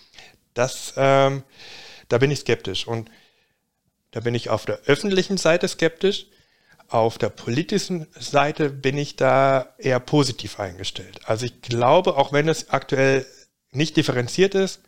Das, 0.54 0.94
ähm, 0.98 1.44
da 2.10 2.18
bin 2.18 2.32
ich 2.32 2.40
skeptisch 2.40 2.88
und 2.88 3.10
da 4.12 4.20
bin 4.20 4.36
ich 4.36 4.50
auf 4.50 4.66
der 4.66 4.80
öffentlichen 4.86 5.38
Seite 5.38 5.68
skeptisch. 5.68 6.28
Auf 6.90 7.18
der 7.18 7.30
politischen 7.30 8.08
Seite 8.20 8.70
bin 8.70 8.98
ich 8.98 9.16
da 9.16 9.74
eher 9.78 10.02
positiv 10.02 10.60
eingestellt. 10.60 11.22
Also 11.24 11.46
ich 11.46 11.62
glaube, 11.62 12.18
auch 12.18 12.34
wenn 12.34 12.50
es 12.50 12.70
aktuell 12.70 13.26
nicht 13.72 13.96
differenziert 13.96 14.56
ist, 14.56 14.82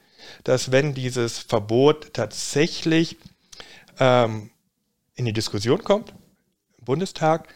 dass 0.43 0.71
wenn 0.71 0.93
dieses 0.93 1.39
Verbot 1.39 2.13
tatsächlich 2.13 3.17
ähm, 3.99 4.51
in 5.15 5.23
die 5.23 5.33
Diskussion 5.33 5.83
kommt, 5.83 6.13
Bundestag, 6.83 7.47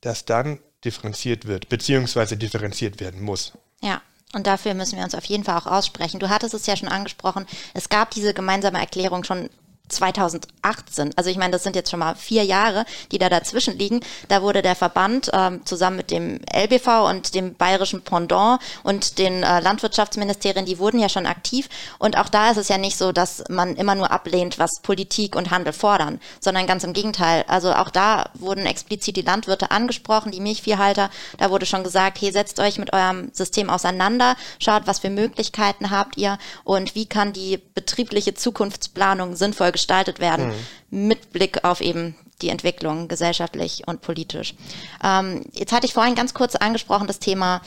dass 0.00 0.24
dann 0.24 0.60
differenziert 0.84 1.46
wird, 1.46 1.68
beziehungsweise 1.68 2.36
differenziert 2.36 3.00
werden 3.00 3.22
muss. 3.22 3.52
Ja. 3.82 4.00
Und 4.34 4.46
dafür 4.46 4.74
müssen 4.74 4.96
wir 4.98 5.04
uns 5.04 5.14
auf 5.14 5.24
jeden 5.24 5.44
Fall 5.44 5.56
auch 5.56 5.66
aussprechen. 5.66 6.20
Du 6.20 6.28
hattest 6.28 6.52
es 6.52 6.66
ja 6.66 6.76
schon 6.76 6.90
angesprochen. 6.90 7.46
Es 7.72 7.88
gab 7.88 8.10
diese 8.10 8.34
gemeinsame 8.34 8.78
Erklärung 8.78 9.24
schon 9.24 9.48
2018, 9.88 11.12
also 11.16 11.30
ich 11.30 11.36
meine, 11.36 11.52
das 11.52 11.62
sind 11.62 11.76
jetzt 11.76 11.90
schon 11.90 12.00
mal 12.00 12.14
vier 12.14 12.44
Jahre, 12.44 12.84
die 13.12 13.18
da 13.18 13.28
dazwischen 13.28 13.78
liegen. 13.78 14.00
Da 14.28 14.42
wurde 14.42 14.62
der 14.62 14.74
Verband 14.74 15.30
ähm, 15.32 15.64
zusammen 15.64 15.96
mit 15.96 16.10
dem 16.10 16.40
LBV 16.54 17.08
und 17.08 17.34
dem 17.34 17.54
bayerischen 17.54 18.02
Pendant 18.02 18.60
und 18.82 19.18
den 19.18 19.42
äh, 19.42 19.60
Landwirtschaftsministerien, 19.60 20.66
die 20.66 20.78
wurden 20.78 21.00
ja 21.00 21.08
schon 21.08 21.26
aktiv. 21.26 21.68
Und 21.98 22.18
auch 22.18 22.28
da 22.28 22.50
ist 22.50 22.56
es 22.56 22.68
ja 22.68 22.78
nicht 22.78 22.98
so, 22.98 23.12
dass 23.12 23.44
man 23.48 23.76
immer 23.76 23.94
nur 23.94 24.10
ablehnt, 24.10 24.58
was 24.58 24.80
Politik 24.82 25.36
und 25.36 25.50
Handel 25.50 25.72
fordern, 25.72 26.20
sondern 26.40 26.66
ganz 26.66 26.84
im 26.84 26.92
Gegenteil. 26.92 27.44
Also 27.48 27.72
auch 27.72 27.90
da 27.90 28.30
wurden 28.34 28.66
explizit 28.66 29.16
die 29.16 29.22
Landwirte 29.22 29.70
angesprochen, 29.70 30.32
die 30.32 30.40
Milchviehhalter. 30.40 31.10
Da 31.38 31.50
wurde 31.50 31.66
schon 31.66 31.84
gesagt, 31.84 32.20
hey, 32.20 32.32
setzt 32.32 32.60
euch 32.60 32.78
mit 32.78 32.92
eurem 32.92 33.30
System 33.32 33.70
auseinander, 33.70 34.36
schaut, 34.58 34.86
was 34.86 34.98
für 34.98 35.10
Möglichkeiten 35.10 35.90
habt 35.90 36.16
ihr 36.16 36.38
und 36.64 36.94
wie 36.94 37.06
kann 37.06 37.32
die 37.32 37.58
betriebliche 37.74 38.34
Zukunftsplanung 38.34 39.36
sinnvoll 39.36 39.72
gestaltet 39.78 40.18
werden, 40.18 40.48
mhm. 40.90 41.06
mit 41.06 41.32
Blick 41.32 41.64
auf 41.64 41.80
eben 41.80 42.14
die 42.42 42.50
Entwicklung 42.50 43.08
gesellschaftlich 43.08 43.84
und 43.86 44.00
politisch. 44.00 44.54
Ähm, 45.02 45.44
jetzt 45.52 45.72
hatte 45.72 45.86
ich 45.86 45.94
vorhin 45.94 46.14
ganz 46.14 46.34
kurz 46.34 46.56
angesprochen 46.56 47.06
das 47.06 47.18
Thema 47.18 47.62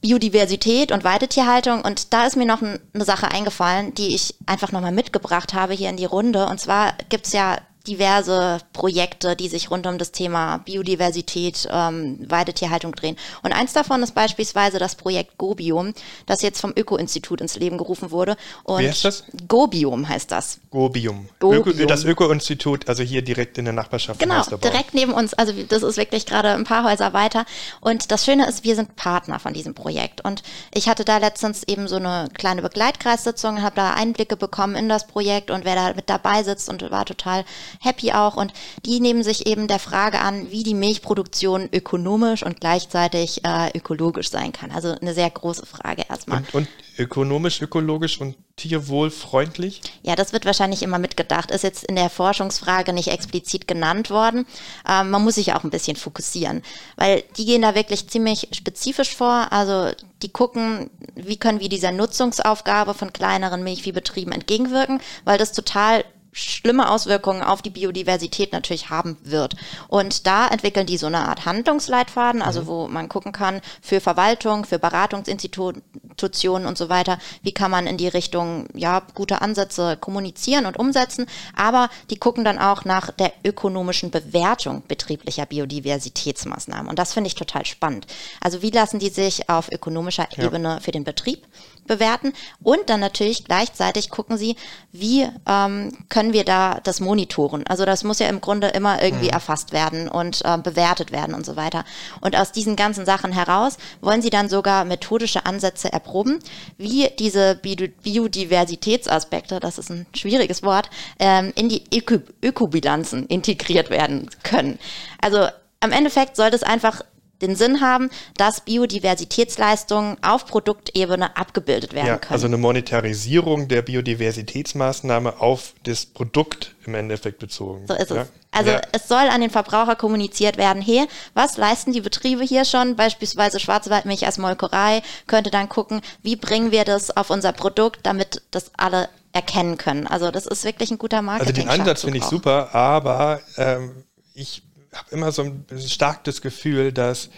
Biodiversität 0.00 0.92
und 0.92 1.02
Weidetierhaltung 1.02 1.80
und 1.82 2.12
da 2.12 2.26
ist 2.26 2.36
mir 2.36 2.46
noch 2.46 2.62
eine 2.62 3.04
Sache 3.04 3.30
eingefallen, 3.30 3.94
die 3.94 4.14
ich 4.14 4.36
einfach 4.46 4.70
nochmal 4.70 4.92
mitgebracht 4.92 5.54
habe 5.54 5.74
hier 5.74 5.90
in 5.90 5.96
die 5.96 6.04
Runde. 6.04 6.46
Und 6.46 6.60
zwar 6.60 6.94
gibt 7.08 7.26
es 7.26 7.32
ja 7.32 7.58
diverse 7.88 8.58
Projekte, 8.72 9.34
die 9.34 9.48
sich 9.48 9.70
rund 9.70 9.86
um 9.86 9.98
das 9.98 10.12
Thema 10.12 10.58
Biodiversität, 10.58 11.66
ähm, 11.70 12.18
Weidetierhaltung 12.28 12.94
drehen. 12.94 13.16
Und 13.42 13.52
eins 13.52 13.72
davon 13.72 14.02
ist 14.02 14.14
beispielsweise 14.14 14.78
das 14.78 14.94
Projekt 14.94 15.38
Gobium, 15.38 15.94
das 16.26 16.42
jetzt 16.42 16.60
vom 16.60 16.72
Öko-Institut 16.76 17.40
ins 17.40 17.56
Leben 17.56 17.78
gerufen 17.78 18.10
wurde. 18.10 18.36
Und 18.64 18.82
Wie 18.82 18.88
heißt 18.88 19.04
das? 19.04 19.24
Gobium 19.48 20.08
heißt 20.08 20.30
das. 20.30 20.60
Gobium. 20.70 21.28
Gobium. 21.40 21.66
Öko, 21.66 21.86
das 21.86 22.04
Öko-Institut, 22.04 22.88
also 22.88 23.02
hier 23.02 23.22
direkt 23.22 23.56
in 23.58 23.64
der 23.64 23.74
Nachbarschaft. 23.74 24.20
Genau, 24.20 24.42
direkt 24.44 24.94
neben 24.94 25.12
uns. 25.12 25.32
Also 25.34 25.52
das 25.68 25.82
ist 25.82 25.96
wirklich 25.96 26.26
gerade 26.26 26.50
ein 26.50 26.64
paar 26.64 26.84
Häuser 26.84 27.12
weiter. 27.12 27.46
Und 27.80 28.10
das 28.10 28.24
Schöne 28.24 28.46
ist, 28.46 28.64
wir 28.64 28.76
sind 28.76 28.96
Partner 28.96 29.38
von 29.38 29.54
diesem 29.54 29.74
Projekt. 29.74 30.22
Und 30.24 30.42
ich 30.74 30.88
hatte 30.88 31.04
da 31.04 31.16
letztens 31.18 31.62
eben 31.62 31.88
so 31.88 31.96
eine 31.96 32.28
kleine 32.34 32.60
Begleitkreissitzung, 32.60 33.62
habe 33.62 33.76
da 33.76 33.94
Einblicke 33.94 34.36
bekommen 34.36 34.76
in 34.76 34.88
das 34.88 35.06
Projekt 35.06 35.50
und 35.50 35.64
wer 35.64 35.74
da 35.74 35.94
mit 35.94 36.10
dabei 36.10 36.42
sitzt 36.42 36.68
und 36.68 36.88
war 36.90 37.04
total 37.04 37.44
happy 37.78 38.12
auch. 38.12 38.36
Und 38.36 38.52
die 38.84 39.00
nehmen 39.00 39.22
sich 39.22 39.46
eben 39.46 39.68
der 39.68 39.78
Frage 39.78 40.20
an, 40.20 40.50
wie 40.50 40.62
die 40.62 40.74
Milchproduktion 40.74 41.68
ökonomisch 41.72 42.42
und 42.42 42.60
gleichzeitig 42.60 43.44
äh, 43.44 43.76
ökologisch 43.76 44.30
sein 44.30 44.52
kann. 44.52 44.70
Also 44.70 44.90
eine 44.90 45.14
sehr 45.14 45.30
große 45.30 45.66
Frage 45.66 46.04
erstmal. 46.08 46.38
Und, 46.38 46.54
und 46.54 46.68
ökonomisch, 46.98 47.62
ökologisch 47.62 48.20
und 48.20 48.36
tierwohlfreundlich? 48.56 49.80
Ja, 50.02 50.16
das 50.16 50.32
wird 50.32 50.44
wahrscheinlich 50.44 50.82
immer 50.82 50.98
mitgedacht. 50.98 51.50
Ist 51.50 51.62
jetzt 51.62 51.84
in 51.84 51.96
der 51.96 52.10
Forschungsfrage 52.10 52.92
nicht 52.92 53.08
explizit 53.08 53.68
genannt 53.68 54.10
worden. 54.10 54.46
Ähm, 54.88 55.10
man 55.10 55.22
muss 55.22 55.36
sich 55.36 55.54
auch 55.54 55.64
ein 55.64 55.70
bisschen 55.70 55.96
fokussieren, 55.96 56.62
weil 56.96 57.22
die 57.36 57.46
gehen 57.46 57.62
da 57.62 57.74
wirklich 57.74 58.08
ziemlich 58.08 58.48
spezifisch 58.52 59.14
vor. 59.14 59.52
Also 59.52 59.92
die 60.22 60.30
gucken, 60.30 60.90
wie 61.14 61.36
können 61.36 61.60
wir 61.60 61.68
dieser 61.68 61.92
Nutzungsaufgabe 61.92 62.94
von 62.94 63.12
kleineren 63.12 63.62
Milchviehbetrieben 63.62 64.32
entgegenwirken, 64.32 65.00
weil 65.24 65.38
das 65.38 65.52
total 65.52 66.04
schlimme 66.32 66.90
Auswirkungen 66.90 67.42
auf 67.42 67.62
die 67.62 67.70
Biodiversität 67.70 68.52
natürlich 68.52 68.90
haben 68.90 69.16
wird. 69.22 69.56
Und 69.88 70.26
da 70.26 70.48
entwickeln 70.48 70.86
die 70.86 70.96
so 70.96 71.06
eine 71.06 71.28
Art 71.28 71.46
Handlungsleitfaden, 71.46 72.42
also 72.42 72.62
mhm. 72.62 72.66
wo 72.66 72.88
man 72.88 73.08
gucken 73.08 73.32
kann 73.32 73.60
für 73.80 74.00
Verwaltung, 74.00 74.64
für 74.64 74.78
Beratungsinstitutionen 74.78 76.66
und 76.66 76.78
so 76.78 76.88
weiter, 76.88 77.18
wie 77.42 77.52
kann 77.52 77.70
man 77.70 77.86
in 77.86 77.96
die 77.96 78.08
Richtung 78.08 78.68
ja 78.74 79.02
gute 79.14 79.42
Ansätze 79.42 79.96
kommunizieren 79.96 80.66
und 80.66 80.78
umsetzen. 80.78 81.26
Aber 81.56 81.88
die 82.10 82.18
gucken 82.18 82.44
dann 82.44 82.58
auch 82.58 82.84
nach 82.84 83.10
der 83.10 83.32
ökonomischen 83.44 84.10
Bewertung 84.10 84.82
betrieblicher 84.86 85.46
Biodiversitätsmaßnahmen. 85.46 86.88
Und 86.88 86.98
das 86.98 87.14
finde 87.14 87.28
ich 87.28 87.34
total 87.34 87.66
spannend. 87.66 88.06
Also 88.40 88.62
wie 88.62 88.70
lassen 88.70 88.98
die 88.98 89.10
sich 89.10 89.48
auf 89.48 89.70
ökonomischer 89.72 90.28
ja. 90.36 90.44
Ebene 90.44 90.80
für 90.80 90.92
den 90.92 91.04
Betrieb 91.04 91.46
bewerten 91.88 92.32
und 92.62 92.88
dann 92.88 93.00
natürlich 93.00 93.44
gleichzeitig 93.44 94.10
gucken 94.10 94.36
sie, 94.36 94.56
wie 94.92 95.26
ähm, 95.46 95.92
können 96.08 96.32
wir 96.32 96.44
da 96.44 96.80
das 96.82 97.00
monitoren. 97.00 97.66
Also 97.66 97.84
das 97.84 98.04
muss 98.04 98.18
ja 98.18 98.28
im 98.28 98.40
Grunde 98.40 98.68
immer 98.68 99.02
irgendwie 99.02 99.26
mhm. 99.26 99.32
erfasst 99.32 99.72
werden 99.72 100.08
und 100.08 100.42
äh, 100.44 100.58
bewertet 100.58 101.10
werden 101.10 101.34
und 101.34 101.44
so 101.44 101.56
weiter. 101.56 101.84
Und 102.20 102.36
aus 102.36 102.52
diesen 102.52 102.76
ganzen 102.76 103.04
Sachen 103.04 103.32
heraus 103.32 103.76
wollen 104.00 104.22
sie 104.22 104.30
dann 104.30 104.48
sogar 104.48 104.84
methodische 104.84 105.46
Ansätze 105.46 105.92
erproben, 105.92 106.38
wie 106.76 107.08
diese 107.18 107.56
Biodiversitätsaspekte, 107.56 109.60
das 109.60 109.78
ist 109.78 109.90
ein 109.90 110.06
schwieriges 110.14 110.62
Wort, 110.62 110.90
ähm, 111.18 111.52
in 111.56 111.68
die 111.68 111.82
Öko 111.92 112.18
Ökobilanzen 112.42 113.26
integriert 113.26 113.90
werden 113.90 114.30
können. 114.42 114.78
Also 115.20 115.46
am 115.80 115.92
Endeffekt 115.92 116.36
sollte 116.36 116.56
es 116.56 116.62
einfach 116.62 117.02
den 117.40 117.56
Sinn 117.56 117.80
haben, 117.80 118.10
dass 118.36 118.62
Biodiversitätsleistungen 118.62 120.16
auf 120.22 120.46
Produktebene 120.46 121.36
abgebildet 121.36 121.94
werden 121.94 122.06
ja, 122.06 122.18
können. 122.18 122.32
Also 122.32 122.46
eine 122.46 122.56
Monetarisierung 122.56 123.68
der 123.68 123.82
Biodiversitätsmaßnahme 123.82 125.40
auf 125.40 125.74
das 125.84 126.06
Produkt 126.06 126.74
im 126.86 126.94
Endeffekt 126.94 127.38
bezogen. 127.38 127.86
So 127.86 127.94
ist 127.94 128.10
ja? 128.10 128.22
es. 128.22 128.28
Also 128.50 128.70
ja. 128.70 128.80
es 128.92 129.08
soll 129.08 129.28
an 129.28 129.42
den 129.42 129.50
Verbraucher 129.50 129.94
kommuniziert 129.94 130.56
werden, 130.56 130.82
hey, 130.82 131.06
was 131.34 131.58
leisten 131.58 131.92
die 131.92 132.00
Betriebe 132.00 132.42
hier 132.42 132.64
schon? 132.64 132.96
Beispielsweise 132.96 133.60
Schwarzwaldmilch 133.60 134.24
als 134.24 134.38
Molkerei 134.38 135.02
könnte 135.26 135.50
dann 135.50 135.68
gucken, 135.68 136.00
wie 136.22 136.36
bringen 136.36 136.70
wir 136.70 136.84
das 136.84 137.14
auf 137.14 137.30
unser 137.30 137.52
Produkt, 137.52 138.00
damit 138.04 138.42
das 138.50 138.70
alle 138.76 139.10
erkennen 139.32 139.76
können. 139.76 140.06
Also 140.06 140.30
das 140.30 140.46
ist 140.46 140.64
wirklich 140.64 140.90
ein 140.90 140.98
guter 140.98 141.20
Marketing. 141.20 141.54
Also 141.56 141.62
den 141.62 141.80
Ansatz 141.80 142.02
finde 142.02 142.18
ich 142.18 142.24
super, 142.24 142.74
aber 142.74 143.40
ähm, 143.58 144.04
ich 144.34 144.62
habe 144.92 145.10
immer 145.10 145.32
so 145.32 145.42
ein 145.42 145.64
stark 145.86 146.24
das 146.24 146.40
Gefühl, 146.40 146.92
dass 146.92 147.30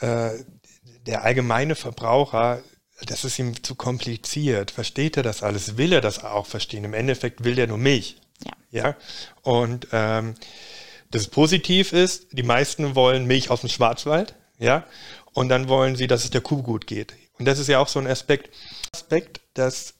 äh, 0.00 0.30
der 1.06 1.24
allgemeine 1.24 1.74
Verbraucher, 1.74 2.62
das 3.04 3.24
ist 3.24 3.38
ihm 3.38 3.62
zu 3.62 3.74
kompliziert. 3.74 4.70
Versteht 4.70 5.16
er 5.16 5.22
das 5.22 5.42
alles? 5.42 5.76
Will 5.76 5.92
er 5.92 6.00
das 6.00 6.24
auch 6.24 6.46
verstehen? 6.46 6.84
Im 6.84 6.94
Endeffekt 6.94 7.44
will 7.44 7.54
der 7.54 7.66
nur 7.66 7.78
Milch. 7.78 8.16
Ja. 8.70 8.82
ja? 8.82 8.96
Und 9.42 9.88
ähm, 9.92 10.34
das 11.10 11.28
positiv 11.28 11.92
ist, 11.92 12.26
die 12.32 12.42
meisten 12.42 12.94
wollen 12.94 13.26
Milch 13.26 13.50
aus 13.50 13.60
dem 13.60 13.68
Schwarzwald, 13.68 14.34
ja, 14.58 14.84
und 15.32 15.48
dann 15.48 15.68
wollen 15.68 15.96
sie, 15.96 16.06
dass 16.06 16.24
es 16.24 16.30
der 16.30 16.40
Kuh 16.40 16.62
gut 16.62 16.86
geht. 16.86 17.14
Und 17.38 17.44
das 17.44 17.58
ist 17.58 17.68
ja 17.68 17.78
auch 17.78 17.88
so 17.88 17.98
ein 17.98 18.06
Aspekt, 18.06 18.50
Aspekt, 18.92 19.40
dass 19.54 19.94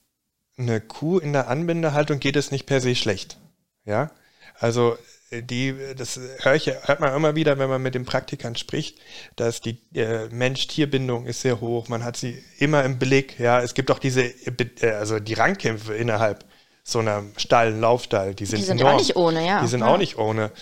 eine 0.56 0.80
Kuh 0.80 1.18
in 1.18 1.32
der 1.32 1.48
Anbindehaltung 1.48 2.18
geht 2.18 2.36
es 2.36 2.50
nicht 2.50 2.66
per 2.66 2.80
se 2.80 2.94
schlecht, 2.94 3.38
ja. 3.84 4.10
Also 4.58 4.96
die, 5.30 5.74
das 5.96 6.20
hör 6.42 6.54
ich, 6.54 6.66
hört 6.66 7.00
man 7.00 7.14
immer 7.14 7.34
wieder, 7.34 7.58
wenn 7.58 7.68
man 7.68 7.82
mit 7.82 7.94
den 7.94 8.04
Praktikern 8.04 8.54
spricht, 8.56 8.98
dass 9.34 9.60
die 9.60 9.78
äh, 9.94 10.28
Mensch-Tier-Bindung 10.30 11.26
ist 11.26 11.40
sehr 11.40 11.60
hoch. 11.60 11.88
Man 11.88 12.04
hat 12.04 12.16
sie 12.16 12.42
immer 12.58 12.84
im 12.84 12.98
Blick. 12.98 13.38
Ja, 13.38 13.60
es 13.60 13.74
gibt 13.74 13.90
auch 13.90 13.98
diese, 13.98 14.22
äh, 14.22 14.90
also 14.92 15.18
die 15.18 15.34
Rangkämpfe 15.34 15.94
innerhalb 15.94 16.44
so 16.84 17.00
einer 17.00 17.24
Stall, 17.36 17.74
Laufstall, 17.74 18.34
die 18.34 18.46
sind, 18.46 18.60
die 18.60 18.64
sind 18.64 18.78
enorm. 18.78 18.94
auch 18.94 18.98
nicht 18.98 19.16
ohne, 19.16 19.44
ja. 19.44 19.60
Die 19.60 19.66
sind 19.66 19.80
ja. 19.80 19.86
auch 19.86 19.98
nicht 19.98 20.18
ohne. 20.18 20.52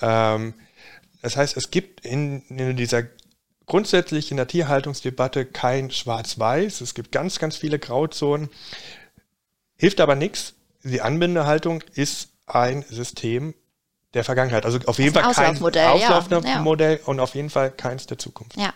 Ähm, 0.00 0.54
das 1.20 1.36
heißt, 1.36 1.56
es 1.56 1.70
gibt 1.70 2.06
in, 2.06 2.42
in 2.48 2.76
dieser 2.76 3.02
grundsätzlich 3.66 4.30
in 4.30 4.38
der 4.38 4.46
Tierhaltungsdebatte 4.46 5.44
kein 5.44 5.90
Schwarz-Weiß. 5.90 6.80
Es 6.80 6.94
gibt 6.94 7.12
ganz, 7.12 7.38
ganz 7.38 7.56
viele 7.56 7.78
Grauzonen. 7.78 8.48
Hilft 9.76 10.00
aber 10.00 10.14
nichts. 10.14 10.54
Die 10.82 11.02
Anbindehaltung 11.02 11.82
ist 11.94 12.30
ein 12.46 12.84
System, 12.88 13.54
der 14.16 14.24
Vergangenheit. 14.24 14.64
Also 14.64 14.78
auf 14.86 14.98
jeden 14.98 15.14
Fall 15.14 15.22
kein 15.32 15.56
Auslaufmodell 15.62 16.98
ja. 17.00 17.06
und 17.06 17.20
auf 17.20 17.34
jeden 17.34 17.50
Fall 17.50 17.70
keins 17.70 18.06
der 18.06 18.18
Zukunft. 18.18 18.56
Ja. 18.56 18.72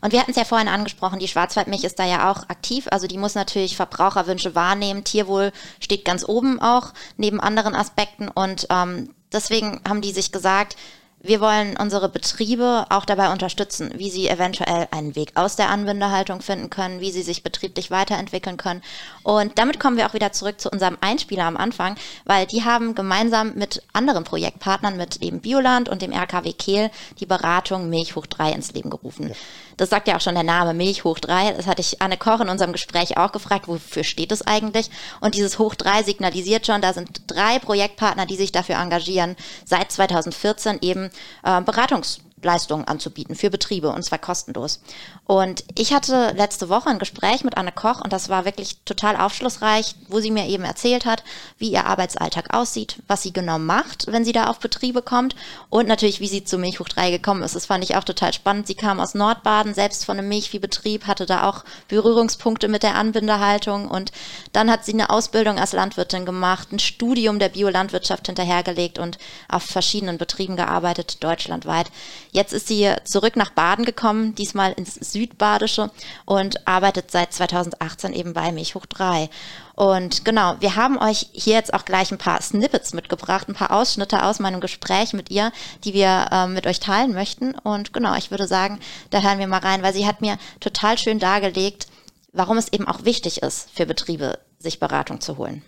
Und 0.00 0.12
wir 0.12 0.20
hatten 0.20 0.32
es 0.32 0.36
ja 0.36 0.44
vorhin 0.44 0.68
angesprochen, 0.68 1.18
die 1.18 1.28
Schwarzwaldmilch 1.28 1.84
ist 1.84 1.98
da 1.98 2.06
ja 2.06 2.30
auch 2.30 2.48
aktiv. 2.48 2.86
Also 2.90 3.06
die 3.06 3.18
muss 3.18 3.34
natürlich 3.34 3.76
Verbraucherwünsche 3.76 4.54
wahrnehmen. 4.54 5.04
Tierwohl 5.04 5.52
steht 5.80 6.04
ganz 6.04 6.24
oben 6.26 6.60
auch 6.60 6.92
neben 7.16 7.40
anderen 7.40 7.74
Aspekten. 7.74 8.28
Und 8.28 8.66
ähm, 8.70 9.14
deswegen 9.32 9.80
haben 9.86 10.00
die 10.00 10.12
sich 10.12 10.32
gesagt, 10.32 10.76
wir 11.20 11.40
wollen 11.40 11.76
unsere 11.76 12.08
Betriebe 12.08 12.86
auch 12.90 13.04
dabei 13.04 13.32
unterstützen, 13.32 13.92
wie 13.96 14.10
sie 14.10 14.28
eventuell 14.28 14.86
einen 14.92 15.16
Weg 15.16 15.32
aus 15.34 15.56
der 15.56 15.68
Anbindehaltung 15.68 16.42
finden 16.42 16.70
können, 16.70 17.00
wie 17.00 17.10
sie 17.10 17.22
sich 17.22 17.42
betrieblich 17.42 17.90
weiterentwickeln 17.90 18.56
können. 18.56 18.82
Und 19.24 19.58
damit 19.58 19.80
kommen 19.80 19.96
wir 19.96 20.06
auch 20.06 20.14
wieder 20.14 20.32
zurück 20.32 20.60
zu 20.60 20.70
unserem 20.70 20.96
Einspieler 21.00 21.44
am 21.44 21.56
Anfang, 21.56 21.96
weil 22.24 22.46
die 22.46 22.64
haben 22.64 22.94
gemeinsam 22.94 23.54
mit 23.54 23.82
anderen 23.92 24.24
Projektpartnern, 24.24 24.96
mit 24.96 25.20
eben 25.22 25.40
Bioland 25.40 25.88
und 25.88 26.02
dem 26.02 26.12
RKW 26.12 26.52
Kehl, 26.52 26.90
die 27.18 27.26
Beratung 27.26 27.90
Milch 27.90 28.14
hoch 28.14 28.26
3 28.26 28.52
ins 28.52 28.72
Leben 28.72 28.90
gerufen. 28.90 29.30
Ja. 29.30 29.34
Das 29.76 29.90
sagt 29.90 30.08
ja 30.08 30.16
auch 30.16 30.20
schon 30.20 30.34
der 30.34 30.44
Name 30.44 30.74
Milch 30.74 31.04
hoch 31.04 31.18
3. 31.18 31.52
Das 31.52 31.66
hatte 31.66 31.80
ich 31.80 32.02
Anne 32.02 32.16
Koch 32.16 32.40
in 32.40 32.48
unserem 32.48 32.72
Gespräch 32.72 33.16
auch 33.16 33.32
gefragt, 33.32 33.68
wofür 33.68 34.02
steht 34.04 34.32
es 34.32 34.42
eigentlich? 34.42 34.90
Und 35.20 35.34
dieses 35.34 35.58
hoch 35.58 35.74
3 35.76 36.02
signalisiert 36.02 36.66
schon, 36.66 36.80
da 36.80 36.92
sind 36.92 37.27
drei 37.38 37.58
Projektpartner, 37.58 38.26
die 38.26 38.36
sich 38.36 38.52
dafür 38.52 38.76
engagieren, 38.76 39.36
seit 39.64 39.92
2014 39.92 40.78
eben 40.82 41.10
äh, 41.44 41.60
Beratungs 41.60 42.20
Leistungen 42.42 42.86
anzubieten 42.86 43.34
für 43.34 43.50
Betriebe 43.50 43.90
und 43.90 44.02
zwar 44.02 44.18
kostenlos. 44.18 44.80
Und 45.24 45.64
ich 45.76 45.92
hatte 45.92 46.32
letzte 46.36 46.68
Woche 46.68 46.88
ein 46.88 46.98
Gespräch 46.98 47.44
mit 47.44 47.56
Anne 47.56 47.72
Koch 47.72 48.00
und 48.00 48.12
das 48.12 48.28
war 48.28 48.44
wirklich 48.44 48.78
total 48.84 49.16
aufschlussreich, 49.16 49.94
wo 50.08 50.20
sie 50.20 50.30
mir 50.30 50.46
eben 50.46 50.64
erzählt 50.64 51.04
hat, 51.04 51.24
wie 51.58 51.70
ihr 51.70 51.86
Arbeitsalltag 51.86 52.54
aussieht, 52.54 53.02
was 53.06 53.22
sie 53.22 53.32
genau 53.32 53.58
macht, 53.58 54.06
wenn 54.08 54.24
sie 54.24 54.32
da 54.32 54.48
auf 54.48 54.58
Betriebe 54.58 55.02
kommt 55.02 55.36
und 55.70 55.88
natürlich, 55.88 56.20
wie 56.20 56.28
sie 56.28 56.44
zu 56.44 56.58
Milchhoch 56.58 56.88
3 56.88 57.10
gekommen 57.10 57.42
ist. 57.42 57.54
Das 57.54 57.66
fand 57.66 57.84
ich 57.84 57.96
auch 57.96 58.04
total 58.04 58.32
spannend. 58.32 58.66
Sie 58.66 58.74
kam 58.74 59.00
aus 59.00 59.14
Nordbaden, 59.14 59.74
selbst 59.74 60.04
von 60.04 60.18
einem 60.18 60.28
Milchviehbetrieb, 60.28 61.06
hatte 61.06 61.26
da 61.26 61.48
auch 61.48 61.64
Berührungspunkte 61.88 62.68
mit 62.68 62.82
der 62.82 62.94
Anbindehaltung 62.94 63.88
und 63.88 64.12
dann 64.52 64.70
hat 64.70 64.84
sie 64.84 64.92
eine 64.92 65.10
Ausbildung 65.10 65.58
als 65.58 65.72
Landwirtin 65.72 66.24
gemacht, 66.24 66.72
ein 66.72 66.78
Studium 66.78 67.38
der 67.38 67.48
Biolandwirtschaft 67.48 68.26
hinterhergelegt 68.26 68.98
und 68.98 69.18
auf 69.48 69.62
verschiedenen 69.62 70.18
Betrieben 70.18 70.56
gearbeitet, 70.56 71.22
deutschlandweit. 71.22 71.90
Jetzt 72.30 72.52
ist 72.52 72.68
sie 72.68 72.92
zurück 73.04 73.36
nach 73.36 73.50
Baden 73.50 73.84
gekommen, 73.84 74.34
diesmal 74.34 74.72
ins 74.72 74.94
Südbadische 74.94 75.90
und 76.24 76.66
arbeitet 76.66 77.10
seit 77.10 77.32
2018 77.32 78.12
eben 78.12 78.34
bei 78.34 78.52
Milchhoch 78.52 78.86
3. 78.86 79.30
Und 79.74 80.24
genau, 80.24 80.56
wir 80.60 80.76
haben 80.76 80.98
euch 80.98 81.28
hier 81.32 81.54
jetzt 81.54 81.72
auch 81.72 81.84
gleich 81.84 82.10
ein 82.10 82.18
paar 82.18 82.42
Snippets 82.42 82.92
mitgebracht, 82.94 83.48
ein 83.48 83.54
paar 83.54 83.70
Ausschnitte 83.70 84.24
aus 84.24 84.40
meinem 84.40 84.60
Gespräch 84.60 85.12
mit 85.12 85.30
ihr, 85.30 85.52
die 85.84 85.94
wir 85.94 86.28
äh, 86.30 86.46
mit 86.48 86.66
euch 86.66 86.80
teilen 86.80 87.12
möchten. 87.12 87.54
Und 87.54 87.92
genau, 87.92 88.14
ich 88.16 88.30
würde 88.30 88.46
sagen, 88.46 88.80
da 89.10 89.22
hören 89.22 89.38
wir 89.38 89.46
mal 89.46 89.60
rein, 89.60 89.82
weil 89.82 89.94
sie 89.94 90.06
hat 90.06 90.20
mir 90.20 90.36
total 90.60 90.98
schön 90.98 91.18
dargelegt, 91.18 91.86
warum 92.32 92.58
es 92.58 92.72
eben 92.72 92.86
auch 92.86 93.04
wichtig 93.04 93.42
ist 93.42 93.70
für 93.70 93.86
Betriebe, 93.86 94.38
sich 94.58 94.80
Beratung 94.80 95.20
zu 95.20 95.38
holen. 95.38 95.62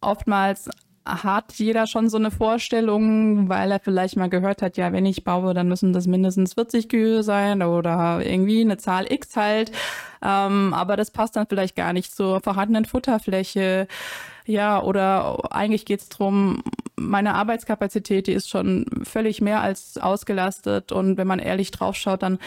Oftmals 0.00 0.68
hat 1.06 1.54
jeder 1.54 1.86
schon 1.86 2.08
so 2.08 2.16
eine 2.16 2.30
Vorstellung, 2.30 3.48
weil 3.48 3.70
er 3.70 3.78
vielleicht 3.78 4.16
mal 4.16 4.28
gehört 4.28 4.60
hat, 4.60 4.76
ja, 4.76 4.92
wenn 4.92 5.06
ich 5.06 5.24
baue, 5.24 5.54
dann 5.54 5.68
müssen 5.68 5.92
das 5.92 6.06
mindestens 6.06 6.54
40 6.54 6.88
Kühe 6.88 7.22
sein 7.22 7.62
oder 7.62 8.20
irgendwie 8.24 8.60
eine 8.60 8.76
Zahl 8.76 9.10
X 9.10 9.36
halt. 9.36 9.70
Ähm, 10.22 10.74
aber 10.74 10.96
das 10.96 11.12
passt 11.12 11.36
dann 11.36 11.46
vielleicht 11.46 11.76
gar 11.76 11.92
nicht 11.92 12.14
zur 12.14 12.40
vorhandenen 12.40 12.84
Futterfläche. 12.84 13.86
Ja, 14.46 14.82
oder 14.82 15.52
eigentlich 15.52 15.84
geht 15.86 16.00
es 16.00 16.08
darum, 16.08 16.62
meine 16.96 17.34
Arbeitskapazität, 17.34 18.26
die 18.26 18.32
ist 18.32 18.48
schon 18.48 18.86
völlig 19.02 19.40
mehr 19.40 19.60
als 19.60 19.98
ausgelastet. 19.98 20.92
Und 20.92 21.16
wenn 21.16 21.26
man 21.26 21.38
ehrlich 21.38 21.70
draufschaut, 21.70 22.22
dann 22.22 22.38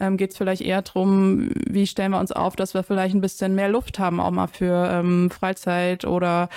ähm, 0.00 0.16
geht 0.16 0.30
es 0.30 0.36
vielleicht 0.36 0.62
eher 0.62 0.82
darum, 0.82 1.50
wie 1.68 1.86
stellen 1.86 2.12
wir 2.12 2.20
uns 2.20 2.32
auf, 2.32 2.56
dass 2.56 2.74
wir 2.74 2.82
vielleicht 2.82 3.14
ein 3.14 3.20
bisschen 3.20 3.54
mehr 3.54 3.68
Luft 3.68 3.98
haben, 3.98 4.20
auch 4.20 4.30
mal 4.30 4.46
für 4.46 4.88
ähm, 4.90 5.30
Freizeit 5.30 6.04
oder 6.04 6.48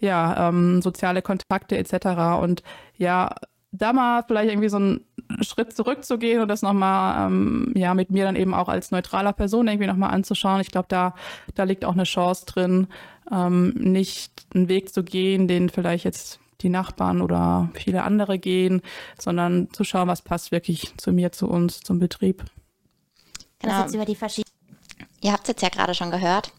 ja, 0.00 0.48
ähm, 0.48 0.82
soziale 0.82 1.22
Kontakte 1.22 1.76
etc. 1.78 2.40
Und 2.40 2.62
ja, 2.96 3.34
da 3.72 3.92
mal 3.92 4.24
vielleicht 4.26 4.50
irgendwie 4.50 4.68
so 4.68 4.78
einen 4.78 5.04
Schritt 5.42 5.76
zurückzugehen 5.76 6.42
und 6.42 6.48
das 6.48 6.62
nochmal, 6.62 7.26
ähm, 7.28 7.72
ja, 7.76 7.94
mit 7.94 8.10
mir 8.10 8.24
dann 8.24 8.36
eben 8.36 8.54
auch 8.54 8.68
als 8.68 8.90
neutraler 8.90 9.32
Person 9.32 9.68
irgendwie 9.68 9.86
nochmal 9.86 10.10
anzuschauen. 10.10 10.60
Ich 10.60 10.70
glaube, 10.70 10.88
da, 10.88 11.14
da 11.54 11.64
liegt 11.64 11.84
auch 11.84 11.92
eine 11.92 12.04
Chance 12.04 12.46
drin, 12.46 12.88
ähm, 13.30 13.70
nicht 13.76 14.46
einen 14.54 14.68
Weg 14.68 14.92
zu 14.92 15.04
gehen, 15.04 15.46
den 15.46 15.68
vielleicht 15.68 16.04
jetzt 16.04 16.40
die 16.62 16.68
Nachbarn 16.68 17.22
oder 17.22 17.70
viele 17.74 18.02
andere 18.02 18.38
gehen, 18.38 18.82
sondern 19.18 19.68
zu 19.72 19.84
schauen, 19.84 20.08
was 20.08 20.22
passt 20.22 20.52
wirklich 20.52 20.96
zu 20.98 21.12
mir, 21.12 21.32
zu 21.32 21.48
uns, 21.48 21.80
zum 21.80 21.98
Betrieb. 21.98 22.44
Genau. 23.60 23.86
Ihr 25.22 25.32
habt 25.32 25.42
es 25.42 25.48
jetzt 25.48 25.62
ja 25.62 25.68
gerade 25.68 25.94
schon 25.94 26.10
gehört. 26.10 26.52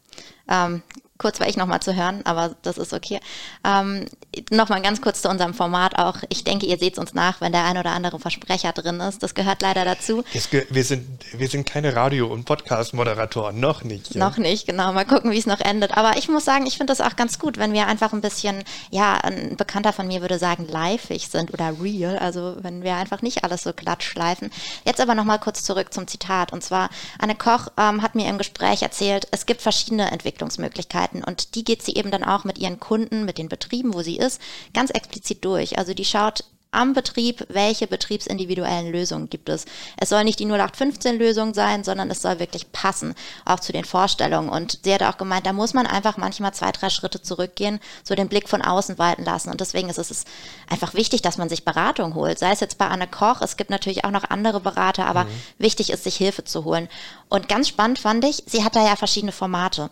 Ähm, 0.48 0.82
kurz 1.22 1.40
war 1.40 1.48
ich 1.48 1.56
nochmal 1.56 1.82
zu 1.82 1.96
hören, 1.96 2.22
aber 2.25 2.56
das 2.63 2.80
ist 2.80 2.94
okay. 2.94 3.20
Ähm, 3.63 4.08
nochmal 4.50 4.82
ganz 4.82 5.01
kurz 5.01 5.22
zu 5.22 5.30
unserem 5.30 5.54
Format 5.54 6.00
auch. 6.00 6.18
Ich 6.30 6.44
denke, 6.44 6.66
ihr 6.66 6.80
seht 6.80 6.98
uns 6.98 7.13
nach, 7.13 7.42
wenn 7.42 7.51
der 7.51 7.63
ein 7.66 7.78
oder 7.78 7.92
andere 7.92 8.20
Versprecher 8.20 8.72
drin 8.72 9.00
ist. 9.01 9.22
Das 9.22 9.36
gehört 9.36 9.62
leider 9.62 9.86
dazu. 9.86 10.24
Ge 10.50 10.66
wir, 10.72 10.84
sind, 10.84 11.06
wir 11.38 11.48
sind 11.48 11.68
keine 11.68 11.96
Radio- 11.96 12.28
und 12.28 12.46
Podcast-Moderatoren, 12.46 13.60
noch 13.60 13.84
nicht. 13.84 14.16
Ja? 14.16 14.28
Noch 14.28 14.38
nicht, 14.38 14.66
genau. 14.66 14.92
Mal 14.94 15.06
gucken, 15.06 15.32
wie 15.32 15.38
es 15.38 15.46
noch 15.46 15.60
endet. 15.60 15.96
Aber 15.96 16.18
ich 16.18 16.28
muss 16.28 16.44
sagen, 16.44 16.66
ich 16.66 16.78
finde 16.78 16.92
das 16.92 17.01
auch 17.01 17.16
ganz 17.16 17.38
gut, 17.38 17.60
wenn 17.60 17.74
wir 17.74 17.86
einfach 17.86 18.13
ein 18.13 18.22
bisschen, 18.22 18.63
ja, 18.90 19.18
ein 19.18 19.58
Bekannter 19.58 19.94
von 19.94 20.08
mir 20.08 20.22
würde 20.22 20.40
sagen, 20.40 20.68
liveig 20.68 21.22
sind 21.30 21.54
oder 21.54 21.75
real. 21.80 22.18
Also 22.18 22.56
wenn 22.62 22.82
wir 22.82 22.96
einfach 22.96 23.22
nicht 23.22 23.44
alles 23.44 23.62
so 23.62 23.74
glatt 23.74 24.01
schleifen. 24.01 24.50
Jetzt 24.86 25.00
aber 25.00 25.13
nochmal 25.13 25.40
kurz 25.40 25.63
zurück 25.63 25.94
zum 25.94 26.08
Zitat. 26.08 26.51
Und 26.51 26.63
zwar, 26.63 26.90
Anne 27.20 27.36
Koch 27.36 27.68
ähm, 27.78 28.01
hat 28.01 28.16
mir 28.16 28.28
im 28.28 28.40
Gespräch 28.40 28.82
erzählt, 28.82 29.28
es 29.30 29.46
gibt 29.46 29.62
verschiedene 29.62 30.10
Entwicklungsmöglichkeiten 30.10 31.11
Möglichkeiten. 31.12 31.24
Und 31.24 31.56
die 31.56 31.63
geht 31.63 31.82
sie 31.82 31.96
eben 31.96 32.12
dann 32.12 32.24
auch 32.24 32.44
mit 32.44 32.58
ihren 32.58 32.80
Kunden, 32.80 33.25
mit 33.25 33.38
den 33.38 33.50
Betrieben, 33.50 33.94
wo 33.94 34.01
sie 34.01 34.18
ist, 34.18 34.41
ganz 34.74 34.91
explizit 34.91 35.44
durch. 35.46 35.77
Also 35.77 35.94
die 35.94 36.06
schaut 36.06 36.44
am 36.72 36.94
Betrieb, 36.94 37.46
welche 37.50 37.86
betriebsindividuellen 37.86 38.92
Lösungen 38.92 39.30
gibt 39.30 39.50
es. 39.50 39.66
Es 39.98 40.10
soll 40.10 40.24
nicht 40.24 40.40
die 40.40 40.48
0815-Lösung 40.48 41.54
sein, 41.54 41.84
sondern 41.84 42.10
es 42.10 42.22
soll 42.22 42.40
wirklich 42.40 42.72
passen, 42.72 43.13
auch 43.46 43.60
zu 43.60 43.74
den 43.74 43.84
Vorstellungen. 43.84 44.50
Und 44.50 44.80
sie 44.84 44.94
hat 44.94 45.04
auch 45.04 45.18
gemeint, 45.18 45.46
da 45.46 45.54
muss 45.54 45.74
man 45.74 45.86
einfach 45.86 46.16
manchmal 46.16 46.54
zwei, 46.54 46.72
drei 46.72 46.90
Schritte 46.90 47.22
zurückgehen, 47.22 47.79
so 48.03 48.16
den 48.16 48.29
Blick 48.29 48.48
von 48.48 48.62
außen 48.62 48.98
walten 48.98 49.25
lassen. 49.25 49.50
Und 49.50 49.60
deswegen 49.60 49.90
ist 49.90 49.98
es 49.98 50.24
einfach 50.70 50.94
wichtig, 50.94 51.22
dass 51.22 51.38
man 51.38 51.50
sich 51.50 51.66
Beratung 51.66 52.16
holt. 52.16 52.40
Sei 52.40 52.51
es 52.51 52.62
jetzt 52.62 52.77
bei 52.77 52.88
Anne 52.88 53.07
Koch, 53.07 53.42
es 53.42 53.57
gibt 53.57 53.70
natürlich 53.70 54.05
auch 54.05 54.12
noch 54.12 54.29
andere 54.29 54.62
Berater, 54.62 55.05
aber 55.05 55.25
mhm. 55.25 55.29
wichtig 55.57 55.90
ist, 55.90 56.05
sich 56.05 56.16
Hilfe 56.16 56.46
zu 56.46 56.64
holen. 56.64 56.88
Und 57.27 57.50
ganz 57.50 57.68
spannend 57.68 58.00
fand 58.00 58.24
ich, 58.24 58.44
sie 58.46 58.64
hat 58.64 58.75
da 58.75 58.86
ja 58.86 58.96
verschiedene 58.96 59.34
Formate. 59.34 59.90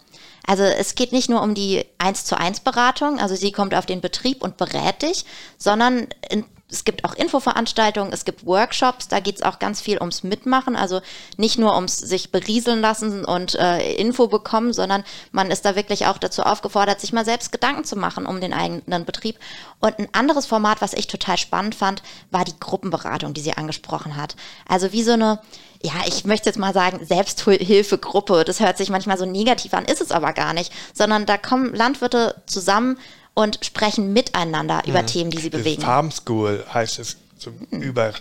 Also 0.47 0.63
es 0.63 0.95
geht 0.95 1.11
nicht 1.11 1.29
nur 1.29 1.41
um 1.41 1.53
die 1.53 1.85
1 1.97 2.25
zu 2.25 2.37
1 2.37 2.61
Beratung, 2.61 3.19
also 3.19 3.35
sie 3.35 3.51
kommt 3.51 3.75
auf 3.75 3.85
den 3.85 4.01
Betrieb 4.01 4.41
und 4.41 4.57
berät 4.57 5.01
dich, 5.01 5.25
sondern 5.57 6.07
in, 6.29 6.45
es 6.71 6.85
gibt 6.85 7.03
auch 7.03 7.15
Infoveranstaltungen, 7.15 8.13
es 8.13 8.25
gibt 8.25 8.45
Workshops, 8.45 9.07
da 9.07 9.19
geht 9.19 9.37
es 9.37 9.41
auch 9.41 9.59
ganz 9.59 9.81
viel 9.81 9.97
ums 9.99 10.23
Mitmachen, 10.23 10.75
also 10.75 11.01
nicht 11.37 11.57
nur 11.57 11.75
ums 11.75 11.97
sich 11.97 12.31
berieseln 12.31 12.81
lassen 12.81 13.25
und 13.25 13.55
äh, 13.55 13.93
Info 13.93 14.27
bekommen, 14.27 14.73
sondern 14.73 15.03
man 15.31 15.51
ist 15.51 15.65
da 15.65 15.75
wirklich 15.75 16.05
auch 16.05 16.17
dazu 16.17 16.43
aufgefordert, 16.43 17.01
sich 17.01 17.13
mal 17.13 17.25
selbst 17.25 17.51
Gedanken 17.51 17.83
zu 17.83 17.95
machen 17.95 18.25
um 18.25 18.39
den 18.39 18.53
eigenen 18.53 19.05
Betrieb. 19.05 19.37
Und 19.79 19.97
ein 19.97 20.09
anderes 20.13 20.45
Format, 20.45 20.81
was 20.81 20.93
ich 20.93 21.07
total 21.07 21.37
spannend 21.37 21.75
fand, 21.75 22.03
war 22.31 22.45
die 22.45 22.59
Gruppenberatung, 22.59 23.33
die 23.33 23.41
sie 23.41 23.53
angesprochen 23.53 24.15
hat. 24.15 24.35
Also 24.67 24.91
wie 24.91 25.03
so 25.03 25.13
eine 25.13 25.39
ja, 25.81 25.93
ich 26.05 26.25
möchte 26.25 26.49
jetzt 26.49 26.59
mal 26.59 26.73
sagen, 26.73 27.05
Selbsthilfegruppe. 27.05 28.43
Das 28.43 28.59
hört 28.59 28.77
sich 28.77 28.89
manchmal 28.89 29.17
so 29.17 29.25
negativ 29.25 29.73
an, 29.73 29.85
ist 29.85 30.01
es 30.01 30.11
aber 30.11 30.33
gar 30.33 30.53
nicht, 30.53 30.73
sondern 30.93 31.25
da 31.25 31.37
kommen 31.37 31.73
Landwirte 31.73 32.35
zusammen 32.47 32.97
und 33.39 33.63
sprechen 33.63 34.11
miteinander 34.11 34.81
über 34.85 35.01
mhm. 35.01 35.07
Themen, 35.07 35.31
die 35.31 35.37
sie 35.37 35.49
bewegen. 35.49 35.81
Farm 35.81 36.11
School 36.11 36.65
heißt 36.73 36.99
es 36.99 37.15
so 37.37 37.51
mhm. 37.71 37.81
über 37.81 38.11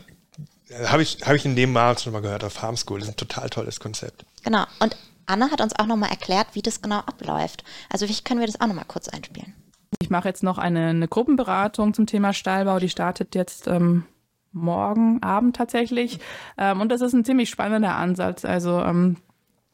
habe 0.87 1.02
ich, 1.02 1.18
hab 1.24 1.35
ich 1.35 1.44
in 1.44 1.57
dem 1.57 1.72
Mal 1.72 1.98
schon 1.98 2.12
mal 2.12 2.22
gehört 2.22 2.44
auf 2.44 2.52
Farm 2.52 2.76
School. 2.76 3.00
Das 3.00 3.09
ist 3.09 3.14
ein 3.14 3.16
total 3.16 3.50
tolles 3.50 3.81
Konzept. 3.81 4.24
Genau. 4.44 4.64
Und 4.78 4.96
Anne 5.26 5.50
hat 5.50 5.61
uns 5.61 5.76
auch 5.76 5.87
nochmal 5.87 6.11
erklärt, 6.11 6.48
wie 6.52 6.62
das 6.62 6.83
genau 6.83 6.98
abläuft. 6.98 7.64
Also 7.90 8.09
wie 8.09 8.14
können 8.22 8.38
wir 8.38 8.46
das 8.46 8.61
auch 8.61 8.68
nochmal 8.68 8.85
kurz 8.87 9.09
einspielen? 9.09 9.54
Ich 10.00 10.11
mache 10.11 10.28
jetzt 10.28 10.44
noch 10.44 10.59
eine, 10.59 10.88
eine, 10.88 11.09
Gruppenberatung 11.09 11.94
zum 11.94 12.07
Thema 12.07 12.33
Stallbau. 12.33 12.78
Die 12.78 12.90
startet 12.90 13.35
jetzt 13.35 13.66
ähm, 13.66 14.04
morgen 14.52 15.20
Abend 15.22 15.57
tatsächlich. 15.57 16.20
Ähm, 16.59 16.81
und 16.81 16.90
das 16.90 17.00
ist 17.00 17.14
ein 17.14 17.24
ziemlich 17.24 17.50
spannender 17.50 17.96
Ansatz. 17.96 18.44
Also 18.44 18.81
ähm, 18.83 19.16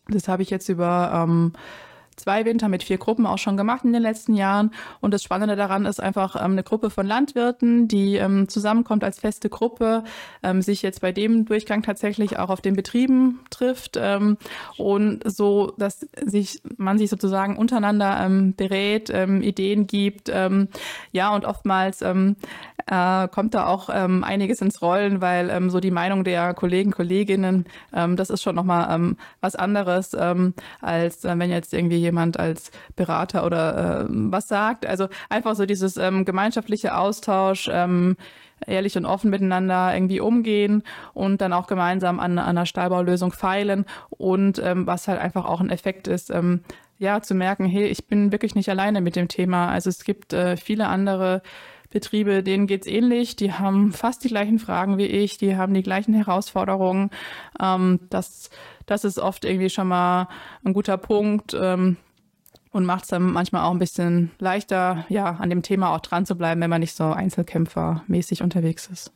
das 0.09 0.28
habe 0.28 0.42
ich 0.42 0.48
jetzt 0.48 0.68
über 0.68 1.26
ähm, 1.28 1.52
zwei 2.16 2.44
Winter 2.44 2.68
mit 2.68 2.83
vier 2.83 2.98
Gruppen 2.98 3.27
auch 3.27 3.38
schon 3.38 3.57
gemacht 3.57 3.85
in 3.85 3.92
den 3.92 4.03
letzten 4.03 4.35
Jahren. 4.35 4.70
Und 5.00 5.12
das 5.12 5.22
Spannende 5.22 5.57
daran 5.57 5.87
ist 5.87 6.00
einfach 6.00 6.37
ähm, 6.37 6.53
eine 6.53 6.62
Gruppe 6.62 6.90
von 6.90 7.07
Landwirten, 7.07 7.88
die 7.88 8.16
ähm, 8.16 8.48
zusammenkommt 8.48 9.05
als 9.05 9.18
feste 9.18 9.48
Gruppe, 9.48 10.05
ähm, 10.42 10.62
sich 10.62 10.83
jetzt 10.83 11.00
bei 11.00 11.12
dem 11.12 11.44
Durchgang 11.44 11.83
tatsächlich 11.83 12.38
auch 12.38 12.50
auf 12.50 12.61
den 12.61 12.77
Betrieben 12.77 13.40
trifft 13.50 13.98
ähm, 14.00 14.37
und 14.77 15.20
so, 15.24 15.72
dass 15.79 16.07
sich 16.24 16.62
man 16.77 16.98
sich 16.98 17.11
sozusagen 17.11 17.57
untereinander 17.57 18.20
ähm, 18.24 18.55
berät, 18.55 19.11
ähm, 19.12 19.42
Ideen 19.42 19.87
gibt. 19.87 20.31
Ja, 21.12 21.35
und 21.35 21.44
oftmals 21.44 22.03
äh, 22.03 23.29
kommt 23.29 23.55
da 23.55 23.66
auch 23.66 23.88
einiges 23.88 24.61
ins 24.61 24.83
Rollen, 24.83 25.20
weil 25.20 25.70
so 25.70 25.81
die 25.81 25.90
Meinung 25.90 26.24
der 26.24 26.55
Kollegen, 26.55 26.90
Kolleginnen, 26.90 27.66
das 27.90 28.31
ist 28.31 28.42
schon 28.42 28.55
nochmal 28.55 28.94
ähm, 28.94 29.16
was 29.40 29.55
anderes, 29.57 30.14
als 30.81 31.24
äh, 31.24 31.38
wenn 31.38 31.50
jetzt 31.50 31.74
irgendwie 31.74 32.04
jemand 32.05 32.38
als 32.38 32.71
Berater 32.95 33.45
oder 33.45 34.05
äh, 34.05 34.07
was 34.09 34.49
sagt. 34.49 34.87
Also 34.87 35.09
einfach 35.29 35.57
so 35.57 35.67
dieses 35.67 35.97
ähm, 35.97 36.25
gemeinschaftliche 36.25 36.97
Austausch, 36.97 37.69
ähm, 37.73 38.17
ehrlich 38.67 38.97
und 38.97 39.05
offen 39.05 39.31
miteinander 39.31 39.95
irgendwie 39.95 40.21
umgehen 40.21 40.83
und 41.12 41.40
dann 41.40 41.53
auch 41.53 41.67
gemeinsam 41.67 42.21
an, 42.21 42.38
an 42.38 42.49
einer 42.57 42.67
Stahlbaulösung 42.67 43.33
feilen 43.33 43.85
und 44.11 44.59
ähm, 44.62 44.87
was 44.87 45.09
halt 45.09 45.21
einfach 45.21 45.45
auch 45.45 45.61
ein 45.61 45.71
Effekt 45.71 46.09
ist, 46.09 46.31
ähm, 46.31 46.61
ja, 46.99 47.21
zu 47.21 47.35
merken, 47.35 47.67
hey, 47.67 47.87
ich 47.87 48.07
bin 48.07 48.33
wirklich 48.33 48.55
nicht 48.55 48.69
alleine 48.69 49.01
mit 49.01 49.17
dem 49.17 49.29
Thema. 49.29 49.69
Also 49.69 49.90
es 49.90 50.05
gibt 50.05 50.33
äh, 50.33 50.57
viele 50.57 50.87
andere 50.87 51.43
Betriebe, 51.90 52.43
denen 52.43 52.67
geht's 52.67 52.87
ähnlich. 52.87 53.37
Die 53.37 53.53
haben 53.53 53.93
fast 53.93 54.25
die 54.25 54.29
gleichen 54.29 54.59
Fragen 54.59 54.99
wie 54.99 55.07
ich, 55.07 55.38
die 55.38 55.57
haben 55.57 55.75
die 55.75 55.83
gleichen 55.83 56.14
Herausforderungen. 56.14 57.11
Ähm, 57.61 58.01
das, 58.11 58.51
das 58.87 59.05
ist 59.05 59.18
oft 59.18 59.44
irgendwie 59.44 59.70
schon 59.70 59.88
mal 59.88 60.29
ein 60.64 60.73
guter 60.73 60.97
Punkt. 60.97 61.55
Ähm, 61.59 61.97
und 62.75 62.85
macht 62.85 63.05
es 63.05 63.11
dann 63.11 63.23
manchmal 63.23 63.62
auch 63.62 63.70
ein 63.70 63.79
bisschen 63.79 64.33
leichter, 64.40 65.07
ja, 65.09 65.37
an 65.37 65.49
dem 65.49 65.62
Thema 65.62 65.94
auch 65.94 66.01
dran 66.01 66.27
zu 66.27 66.35
bleiben, 66.35 66.61
wenn 66.61 66.70
man 66.70 66.81
nicht 66.81 66.97
so 66.97 67.05
einzelkämpfermäßig 67.05 68.42
unterwegs 68.42 68.88
ist. 68.92 69.12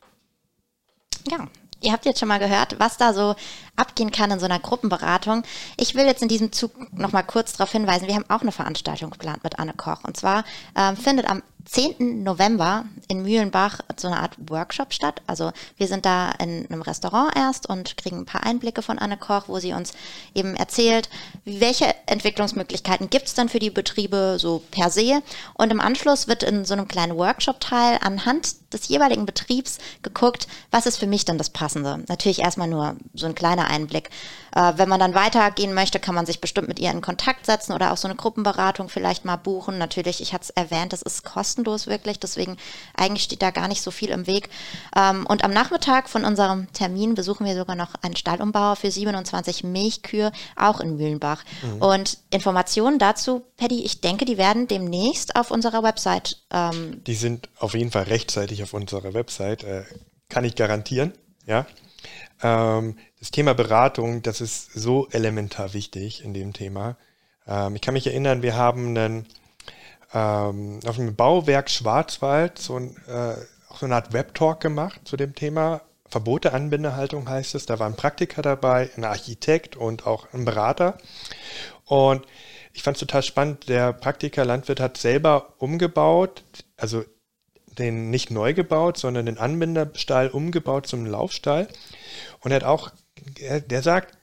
Ja, 1.28 1.48
Ihr 1.80 1.92
habt 1.92 2.04
jetzt 2.06 2.18
schon 2.18 2.28
mal 2.28 2.40
gehört, 2.40 2.80
was 2.80 2.96
da 2.96 3.12
so 3.12 3.36
abgehen 3.76 4.10
kann 4.10 4.32
in 4.32 4.40
so 4.40 4.46
einer 4.46 4.58
Gruppenberatung. 4.58 5.44
Ich 5.76 5.94
will 5.94 6.06
jetzt 6.06 6.22
in 6.22 6.28
diesem 6.28 6.50
Zug 6.50 6.72
noch 6.92 7.12
mal 7.12 7.22
kurz 7.22 7.52
darauf 7.52 7.70
hinweisen, 7.70 8.08
wir 8.08 8.16
haben 8.16 8.28
auch 8.28 8.40
eine 8.40 8.50
Veranstaltung 8.50 9.10
geplant 9.10 9.44
mit 9.44 9.60
Anne 9.60 9.74
Koch. 9.74 10.02
Und 10.02 10.16
zwar 10.16 10.44
ähm, 10.76 10.96
findet 10.96 11.30
am 11.30 11.42
10. 11.68 12.22
November 12.22 12.86
in 13.08 13.22
Mühlenbach 13.22 13.80
so 13.96 14.08
eine 14.08 14.20
Art 14.20 14.36
Workshop 14.48 14.94
statt. 14.94 15.20
Also 15.26 15.52
wir 15.76 15.86
sind 15.86 16.06
da 16.06 16.30
in 16.32 16.66
einem 16.66 16.82
Restaurant 16.82 17.36
erst 17.36 17.68
und 17.68 17.96
kriegen 17.96 18.18
ein 18.18 18.26
paar 18.26 18.44
Einblicke 18.44 18.80
von 18.80 18.98
Anne 18.98 19.18
Koch, 19.18 19.44
wo 19.48 19.58
sie 19.58 19.74
uns 19.74 19.92
eben 20.34 20.56
erzählt, 20.56 21.10
welche 21.44 21.94
Entwicklungsmöglichkeiten 22.06 23.10
gibt 23.10 23.26
es 23.26 23.34
dann 23.34 23.50
für 23.50 23.58
die 23.58 23.70
Betriebe 23.70 24.36
so 24.38 24.62
per 24.70 24.90
se. 24.90 25.22
Und 25.54 25.70
im 25.70 25.80
Anschluss 25.80 26.26
wird 26.26 26.42
in 26.42 26.64
so 26.64 26.72
einem 26.72 26.88
kleinen 26.88 27.16
Workshop-Teil 27.16 27.98
anhand 28.00 28.72
des 28.72 28.88
jeweiligen 28.88 29.26
Betriebs 29.26 29.78
geguckt, 30.02 30.46
was 30.70 30.86
ist 30.86 30.98
für 30.98 31.06
mich 31.06 31.24
dann 31.24 31.38
das 31.38 31.50
Passende. 31.50 32.04
Natürlich 32.08 32.40
erstmal 32.40 32.68
nur 32.68 32.96
so 33.14 33.26
ein 33.26 33.34
kleiner 33.34 33.68
Einblick. 33.68 34.10
Äh, 34.54 34.74
wenn 34.76 34.88
man 34.88 35.00
dann 35.00 35.14
weitergehen 35.14 35.74
möchte, 35.74 36.00
kann 36.00 36.14
man 36.14 36.26
sich 36.26 36.40
bestimmt 36.40 36.68
mit 36.68 36.78
ihr 36.78 36.90
in 36.90 37.00
Kontakt 37.00 37.46
setzen 37.46 37.72
oder 37.72 37.92
auch 37.92 37.96
so 37.96 38.08
eine 38.08 38.16
Gruppenberatung 38.16 38.88
vielleicht 38.88 39.24
mal 39.24 39.36
buchen. 39.36 39.78
Natürlich, 39.78 40.20
ich 40.20 40.32
hatte 40.32 40.44
es 40.44 40.50
erwähnt, 40.50 40.92
das 40.92 41.02
ist 41.02 41.24
kostenlos 41.24 41.86
wirklich, 41.86 42.18
deswegen 42.18 42.56
eigentlich 42.96 43.24
steht 43.24 43.42
da 43.42 43.50
gar 43.50 43.68
nicht 43.68 43.82
so 43.82 43.90
viel 43.90 44.10
im 44.10 44.26
Weg. 44.26 44.48
Ähm, 44.96 45.26
und 45.26 45.44
am 45.44 45.52
Nachmittag 45.52 46.08
von 46.08 46.24
unserem 46.24 46.72
Termin 46.72 47.14
besuchen 47.14 47.46
wir 47.46 47.56
sogar 47.56 47.76
noch 47.76 47.94
einen 48.02 48.16
Stallumbauer 48.16 48.76
für 48.76 48.90
27 48.90 49.64
Milchkühe, 49.64 50.32
auch 50.56 50.80
in 50.80 50.96
Mühlenbach. 50.96 51.44
Mhm. 51.62 51.82
Und 51.82 52.18
Informationen 52.30 52.98
dazu, 52.98 53.42
Paddy, 53.56 53.84
ich 53.84 54.00
denke, 54.00 54.24
die 54.24 54.38
werden 54.38 54.68
demnächst 54.68 55.36
auf 55.36 55.50
unserer 55.50 55.82
Website. 55.82 56.38
Ähm, 56.50 57.02
die 57.06 57.14
sind 57.14 57.48
auf 57.58 57.74
jeden 57.74 57.90
Fall 57.90 58.04
rechtzeitig 58.04 58.62
auf 58.62 58.74
unserer 58.74 59.14
Website, 59.14 59.64
äh, 59.64 59.84
kann 60.28 60.44
ich 60.44 60.54
garantieren. 60.54 61.12
Ja. 61.46 61.66
Ähm, 62.42 62.96
das 63.18 63.30
Thema 63.30 63.54
Beratung, 63.54 64.22
das 64.22 64.40
ist 64.40 64.72
so 64.72 65.08
elementar 65.10 65.74
wichtig 65.74 66.24
in 66.24 66.34
dem 66.34 66.52
Thema. 66.52 66.96
Ähm, 67.46 67.76
ich 67.76 67.82
kann 67.82 67.94
mich 67.94 68.06
erinnern, 68.06 68.42
wir 68.42 68.56
haben 68.56 68.88
einen, 68.88 69.26
ähm, 70.12 70.80
auf 70.86 70.96
dem 70.96 71.14
Bauwerk 71.16 71.70
Schwarzwald 71.70 72.58
so, 72.58 72.76
ein, 72.76 72.96
äh, 73.08 73.34
auch 73.68 73.78
so 73.78 73.86
eine 73.86 73.96
Art 73.96 74.12
Web-Talk 74.12 74.60
gemacht 74.60 75.00
zu 75.04 75.16
dem 75.16 75.34
Thema. 75.34 75.82
Verbote 76.08 76.52
Anbindehaltung 76.52 77.28
heißt 77.28 77.54
es. 77.54 77.66
Da 77.66 77.78
war 77.78 77.86
ein 77.86 77.96
Praktiker 77.96 78.40
dabei, 78.40 78.90
ein 78.96 79.04
Architekt 79.04 79.76
und 79.76 80.06
auch 80.06 80.26
ein 80.32 80.44
Berater. 80.44 80.96
Und 81.84 82.24
ich 82.72 82.82
fand 82.82 82.96
es 82.96 83.00
total 83.00 83.22
spannend. 83.22 83.68
Der 83.68 83.92
Praktiker 83.92 84.44
Landwirt 84.44 84.80
hat 84.80 84.96
selber 84.96 85.54
umgebaut, 85.58 86.44
also 86.76 87.04
den 87.78 88.10
nicht 88.10 88.30
neu 88.30 88.54
gebaut, 88.54 88.96
sondern 88.98 89.26
den 89.26 89.38
Anbinderstall 89.38 90.28
umgebaut 90.28 90.86
zum 90.86 91.06
Laufstall. 91.06 91.68
Und 92.40 92.50
er 92.50 92.56
hat 92.56 92.64
auch 92.64 92.90
der 93.40 93.82
sagt, 93.82 94.16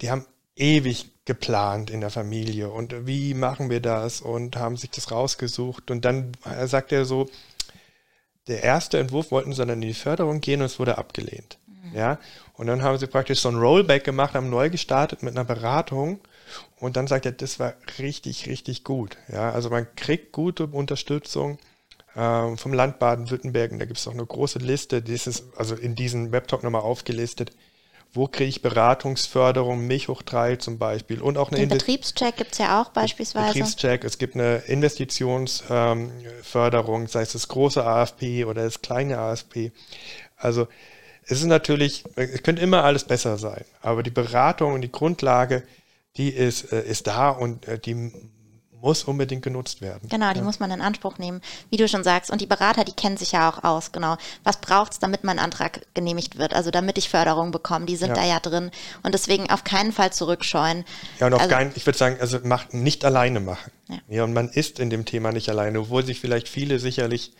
die 0.00 0.10
haben 0.10 0.26
ewig 0.56 1.10
geplant 1.24 1.90
in 1.90 2.00
der 2.00 2.10
Familie 2.10 2.70
und 2.70 3.06
wie 3.06 3.34
machen 3.34 3.70
wir 3.70 3.80
das 3.80 4.20
und 4.20 4.56
haben 4.56 4.76
sich 4.76 4.90
das 4.90 5.10
rausgesucht 5.10 5.90
und 5.90 6.04
dann 6.04 6.32
sagt 6.64 6.92
er 6.92 7.04
so, 7.04 7.28
der 8.48 8.62
erste 8.62 8.98
Entwurf 8.98 9.30
wollten 9.30 9.52
sie 9.52 9.58
dann 9.58 9.68
in 9.68 9.80
die 9.80 9.94
Förderung 9.94 10.40
gehen 10.40 10.60
und 10.60 10.66
es 10.66 10.78
wurde 10.78 10.98
abgelehnt. 10.98 11.58
Mhm. 11.66 11.96
Ja, 11.96 12.18
und 12.54 12.66
dann 12.66 12.82
haben 12.82 12.98
sie 12.98 13.06
praktisch 13.06 13.40
so 13.40 13.48
ein 13.48 13.56
Rollback 13.56 14.04
gemacht, 14.04 14.34
haben 14.34 14.50
neu 14.50 14.70
gestartet 14.70 15.22
mit 15.22 15.36
einer 15.36 15.44
Beratung 15.44 16.20
und 16.78 16.96
dann 16.96 17.06
sagt 17.06 17.26
er, 17.26 17.32
das 17.32 17.60
war 17.60 17.74
richtig, 17.98 18.48
richtig 18.48 18.82
gut. 18.82 19.16
Ja, 19.28 19.52
also 19.52 19.70
man 19.70 19.86
kriegt 19.94 20.32
gute 20.32 20.66
Unterstützung 20.66 21.58
ähm, 22.16 22.58
vom 22.58 22.72
Land 22.72 22.98
Baden-Württemberg 22.98 23.72
und 23.72 23.78
da 23.78 23.84
gibt 23.84 23.98
es 23.98 24.08
auch 24.08 24.12
eine 24.12 24.26
große 24.26 24.58
Liste, 24.58 25.02
die 25.02 25.14
ist 25.14 25.44
also 25.56 25.74
in 25.74 25.94
diesem 25.94 26.32
Webtalk 26.32 26.62
nochmal 26.62 26.82
aufgelistet, 26.82 27.52
wo 28.12 28.26
kriege 28.26 28.48
ich 28.48 28.62
Beratungsförderung, 28.62 29.86
Milch 29.86 30.08
hoch 30.08 30.22
drei 30.22 30.56
zum 30.56 30.78
Beispiel 30.78 31.22
und 31.22 31.38
auch 31.38 31.50
eine 31.50 31.60
Den 31.60 31.68
Betriebscheck 31.68 32.36
gibt 32.36 32.50
es 32.52 32.58
ja 32.58 32.82
auch 32.82 32.90
beispielsweise. 32.90 33.54
Betriebscheck, 33.54 34.04
es 34.04 34.18
gibt 34.18 34.34
eine 34.34 34.56
Investitionsförderung, 34.66 37.02
ähm, 37.02 37.08
sei 37.08 37.22
es 37.22 37.32
das 37.32 37.48
große 37.48 37.84
AFP 37.84 38.44
oder 38.44 38.64
das 38.64 38.82
kleine 38.82 39.18
AFP. 39.18 39.72
Also 40.36 40.66
es 41.22 41.38
ist 41.38 41.46
natürlich, 41.46 42.04
es 42.16 42.42
könnte 42.42 42.62
immer 42.62 42.82
alles 42.82 43.04
besser 43.04 43.38
sein, 43.38 43.64
aber 43.82 44.02
die 44.02 44.10
Beratung 44.10 44.74
und 44.74 44.80
die 44.80 44.90
Grundlage, 44.90 45.62
die 46.16 46.30
ist, 46.30 46.72
äh, 46.72 46.82
ist 46.82 47.06
da 47.06 47.30
und 47.30 47.68
äh, 47.68 47.78
die 47.78 48.10
muss 48.80 49.04
unbedingt 49.04 49.42
genutzt 49.42 49.80
werden. 49.80 50.08
Genau, 50.08 50.32
die 50.32 50.38
ja. 50.38 50.44
muss 50.44 50.60
man 50.60 50.70
in 50.70 50.80
Anspruch 50.80 51.18
nehmen, 51.18 51.40
wie 51.70 51.76
du 51.76 51.88
schon 51.88 52.04
sagst. 52.04 52.30
Und 52.30 52.40
die 52.40 52.46
Berater, 52.46 52.84
die 52.84 52.92
kennen 52.92 53.16
sich 53.16 53.32
ja 53.32 53.50
auch 53.50 53.64
aus, 53.64 53.92
genau. 53.92 54.16
Was 54.44 54.60
braucht 54.60 54.92
es, 54.92 54.98
damit 54.98 55.24
mein 55.24 55.38
Antrag 55.38 55.86
genehmigt 55.94 56.38
wird? 56.38 56.54
Also 56.54 56.70
damit 56.70 56.98
ich 56.98 57.08
Förderung 57.08 57.50
bekomme, 57.50 57.86
die 57.86 57.96
sind 57.96 58.10
ja. 58.10 58.14
da 58.14 58.24
ja 58.24 58.40
drin. 58.40 58.70
Und 59.02 59.14
deswegen 59.14 59.50
auf 59.50 59.64
keinen 59.64 59.92
Fall 59.92 60.12
zurückscheuen. 60.12 60.84
Ja, 61.18 61.26
und 61.26 61.34
auf 61.34 61.40
also, 61.40 61.54
keinen, 61.54 61.72
ich 61.74 61.86
würde 61.86 61.98
sagen, 61.98 62.16
also 62.20 62.38
macht, 62.42 62.74
nicht 62.74 63.04
alleine 63.04 63.40
machen. 63.40 63.70
Ja. 63.88 63.98
ja, 64.08 64.24
und 64.24 64.32
man 64.32 64.48
ist 64.48 64.78
in 64.78 64.90
dem 64.90 65.04
Thema 65.04 65.32
nicht 65.32 65.48
alleine, 65.48 65.80
obwohl 65.80 66.04
sich 66.04 66.20
vielleicht 66.20 66.48
viele 66.48 66.78
sicherlich 66.78 67.32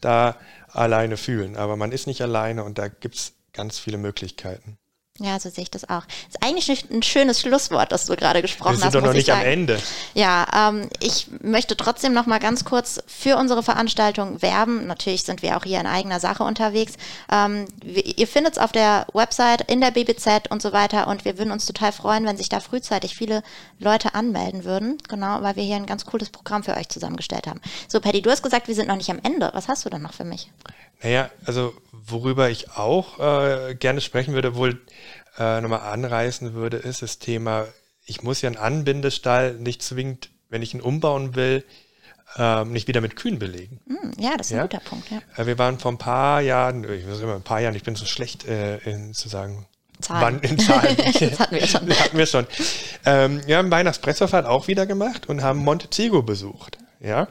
da 0.00 0.36
alleine 0.68 1.16
fühlen. 1.16 1.56
Aber 1.56 1.76
man 1.76 1.92
ist 1.92 2.06
nicht 2.06 2.22
alleine 2.22 2.64
und 2.64 2.78
da 2.78 2.88
gibt 2.88 3.16
es 3.16 3.32
ganz 3.52 3.78
viele 3.78 3.98
Möglichkeiten. 3.98 4.78
Ja, 5.20 5.40
so 5.40 5.50
sehe 5.50 5.62
ich 5.62 5.70
das 5.70 5.88
auch. 5.88 6.02
Ist 6.28 6.42
eigentlich 6.44 6.90
ein 6.90 7.02
schönes 7.02 7.40
Schlusswort, 7.40 7.90
das 7.90 8.06
du 8.06 8.14
gerade 8.14 8.40
gesprochen 8.40 8.74
hast. 8.74 8.76
Wir 8.76 8.78
sind 8.78 8.86
hast, 8.86 8.94
doch 8.94 9.02
noch 9.02 9.12
nicht 9.14 9.30
am 9.30 9.40
Ende. 9.40 9.80
Ja, 10.14 10.70
ähm, 10.70 10.88
ich 11.00 11.26
möchte 11.40 11.76
trotzdem 11.76 12.12
noch 12.12 12.26
mal 12.26 12.38
ganz 12.38 12.64
kurz 12.64 13.02
für 13.06 13.36
unsere 13.36 13.64
Veranstaltung 13.64 14.40
werben. 14.42 14.86
Natürlich 14.86 15.24
sind 15.24 15.42
wir 15.42 15.56
auch 15.56 15.64
hier 15.64 15.80
in 15.80 15.86
eigener 15.86 16.20
Sache 16.20 16.44
unterwegs. 16.44 16.94
Ähm, 17.32 17.64
ihr 17.82 18.28
findet 18.28 18.52
es 18.54 18.58
auf 18.58 18.70
der 18.70 19.06
Website, 19.12 19.68
in 19.68 19.80
der 19.80 19.90
BBZ 19.90 20.50
und 20.50 20.62
so 20.62 20.72
weiter. 20.72 21.08
Und 21.08 21.24
wir 21.24 21.36
würden 21.36 21.50
uns 21.50 21.66
total 21.66 21.90
freuen, 21.90 22.24
wenn 22.24 22.36
sich 22.36 22.48
da 22.48 22.60
frühzeitig 22.60 23.16
viele 23.16 23.42
Leute 23.80 24.14
anmelden 24.14 24.64
würden. 24.64 24.98
Genau, 25.08 25.42
weil 25.42 25.56
wir 25.56 25.64
hier 25.64 25.76
ein 25.76 25.86
ganz 25.86 26.06
cooles 26.06 26.30
Programm 26.30 26.62
für 26.62 26.76
euch 26.76 26.88
zusammengestellt 26.90 27.48
haben. 27.48 27.60
So, 27.88 28.00
Paddy, 28.00 28.22
du 28.22 28.30
hast 28.30 28.44
gesagt, 28.44 28.68
wir 28.68 28.74
sind 28.76 28.86
noch 28.86 28.96
nicht 28.96 29.10
am 29.10 29.18
Ende. 29.20 29.50
Was 29.52 29.66
hast 29.66 29.84
du 29.84 29.90
denn 29.90 30.02
noch 30.02 30.14
für 30.14 30.24
mich? 30.24 30.52
Naja, 31.02 31.30
also 31.44 31.74
worüber 31.92 32.50
ich 32.50 32.70
auch 32.72 33.18
äh, 33.18 33.74
gerne 33.74 34.00
sprechen 34.00 34.34
würde, 34.34 34.56
wohl 34.56 34.80
äh, 35.38 35.60
nochmal 35.60 35.80
anreißen 35.80 36.54
würde, 36.54 36.78
ist 36.78 37.02
das 37.02 37.18
Thema, 37.18 37.66
ich 38.04 38.22
muss 38.22 38.40
ja 38.42 38.48
einen 38.48 38.56
Anbindestall 38.56 39.54
nicht 39.54 39.82
zwingend, 39.82 40.30
wenn 40.48 40.62
ich 40.62 40.74
ihn 40.74 40.80
umbauen 40.80 41.34
will, 41.34 41.64
ähm, 42.36 42.72
nicht 42.72 42.88
wieder 42.88 43.00
mit 43.00 43.16
Kühen 43.16 43.38
belegen. 43.38 43.80
Hm, 43.86 44.12
ja, 44.18 44.36
das 44.36 44.48
ist 44.48 44.52
ein 44.52 44.58
ja? 44.58 44.62
guter 44.62 44.80
Punkt. 44.80 45.10
Ja. 45.10 45.18
Äh, 45.36 45.46
wir 45.46 45.58
waren 45.58 45.78
vor 45.78 45.92
ein 45.92 45.98
paar 45.98 46.40
Jahren, 46.40 46.84
ich 46.90 47.06
muss 47.06 47.20
immer 47.20 47.34
ein 47.34 47.42
paar 47.42 47.60
Jahren, 47.60 47.74
ich 47.74 47.84
bin 47.84 47.94
so 47.94 48.06
schlecht 48.06 48.46
äh, 48.46 48.78
in, 48.78 49.14
zu 49.14 49.28
sagen, 49.28 49.66
Zahlen. 50.00 50.40
Wann 50.42 50.50
in 50.50 50.58
Zahlen. 50.58 50.96
das 51.20 51.38
hatten 51.40 51.54
wir 51.56 51.66
schon. 51.66 51.86
das 51.88 52.00
hatten 52.00 52.18
wir 52.18 52.26
schon. 52.26 52.46
Ähm, 53.04 53.46
wir 53.46 53.58
haben 53.58 53.70
Weihnachtspressverfahrt 53.70 54.46
auch 54.46 54.68
wieder 54.68 54.86
gemacht 54.86 55.28
und 55.28 55.42
haben 55.42 55.58
Montezego 55.58 56.22
besucht. 56.22 56.78
Ja. 57.00 57.28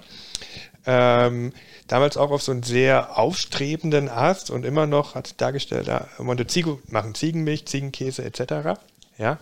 Ähm, 0.89 1.51
damals 1.87 2.15
auch 2.15 2.31
auf 2.31 2.41
so 2.41 2.53
einen 2.53 2.63
sehr 2.63 3.17
aufstrebenden 3.19 4.07
Ast 4.07 4.49
und 4.49 4.65
immer 4.65 4.87
noch 4.87 5.15
hat 5.15 5.39
dargestellt, 5.41 5.87
ja, 5.87 6.07
Montezego 6.17 6.79
machen 6.87 7.13
Ziegenmilch, 7.13 7.65
Ziegenkäse 7.65 8.23
etc. 8.23 8.79
Ja. 9.17 9.37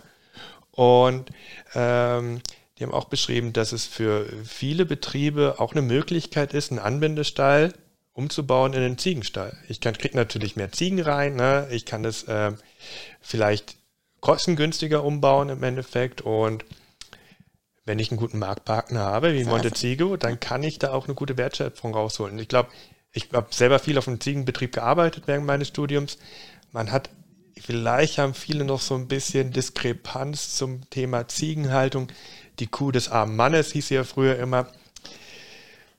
Und 0.72 1.30
ähm, 1.76 2.42
die 2.78 2.82
haben 2.84 2.92
auch 2.92 3.04
beschrieben, 3.04 3.52
dass 3.52 3.70
es 3.70 3.86
für 3.86 4.26
viele 4.44 4.84
Betriebe 4.84 5.54
auch 5.58 5.72
eine 5.72 5.82
Möglichkeit 5.82 6.52
ist, 6.52 6.72
einen 6.72 6.80
Anbindestall 6.80 7.72
umzubauen 8.12 8.72
in 8.72 8.82
einen 8.82 8.98
Ziegenstall. 8.98 9.56
Ich 9.68 9.80
kann 9.80 9.96
krieg 9.96 10.14
natürlich 10.14 10.56
mehr 10.56 10.72
Ziegen 10.72 11.00
rein, 11.00 11.36
ne? 11.36 11.68
ich 11.70 11.86
kann 11.86 12.02
das 12.02 12.24
äh, 12.24 12.52
vielleicht 13.20 13.76
kostengünstiger 14.20 15.04
umbauen 15.04 15.48
im 15.48 15.62
Endeffekt 15.62 16.22
und 16.22 16.64
wenn 17.86 18.00
ich 18.00 18.10
einen 18.10 18.18
guten 18.18 18.40
Marktpartner 18.40 19.00
habe, 19.00 19.32
wie 19.32 19.44
Montezego, 19.44 20.16
dann 20.16 20.40
kann 20.40 20.62
ich 20.64 20.78
da 20.78 20.92
auch 20.92 21.06
eine 21.06 21.14
gute 21.14 21.38
Wertschöpfung 21.38 21.94
rausholen. 21.94 22.38
Ich 22.38 22.48
glaube, 22.48 22.68
ich 23.12 23.28
habe 23.32 23.46
selber 23.50 23.78
viel 23.78 23.96
auf 23.96 24.08
einem 24.08 24.20
Ziegenbetrieb 24.20 24.72
gearbeitet 24.72 25.24
während 25.26 25.46
meines 25.46 25.68
Studiums. 25.68 26.18
Man 26.72 26.90
hat, 26.90 27.08
vielleicht 27.58 28.18
haben 28.18 28.34
viele 28.34 28.64
noch 28.64 28.80
so 28.80 28.94
ein 28.96 29.06
bisschen 29.06 29.52
Diskrepanz 29.52 30.56
zum 30.56 30.90
Thema 30.90 31.28
Ziegenhaltung. 31.28 32.08
Die 32.58 32.66
Kuh 32.66 32.90
des 32.90 33.08
armen 33.08 33.36
Mannes 33.36 33.72
hieß 33.72 33.88
ja 33.90 34.04
früher 34.04 34.36
immer 34.36 34.66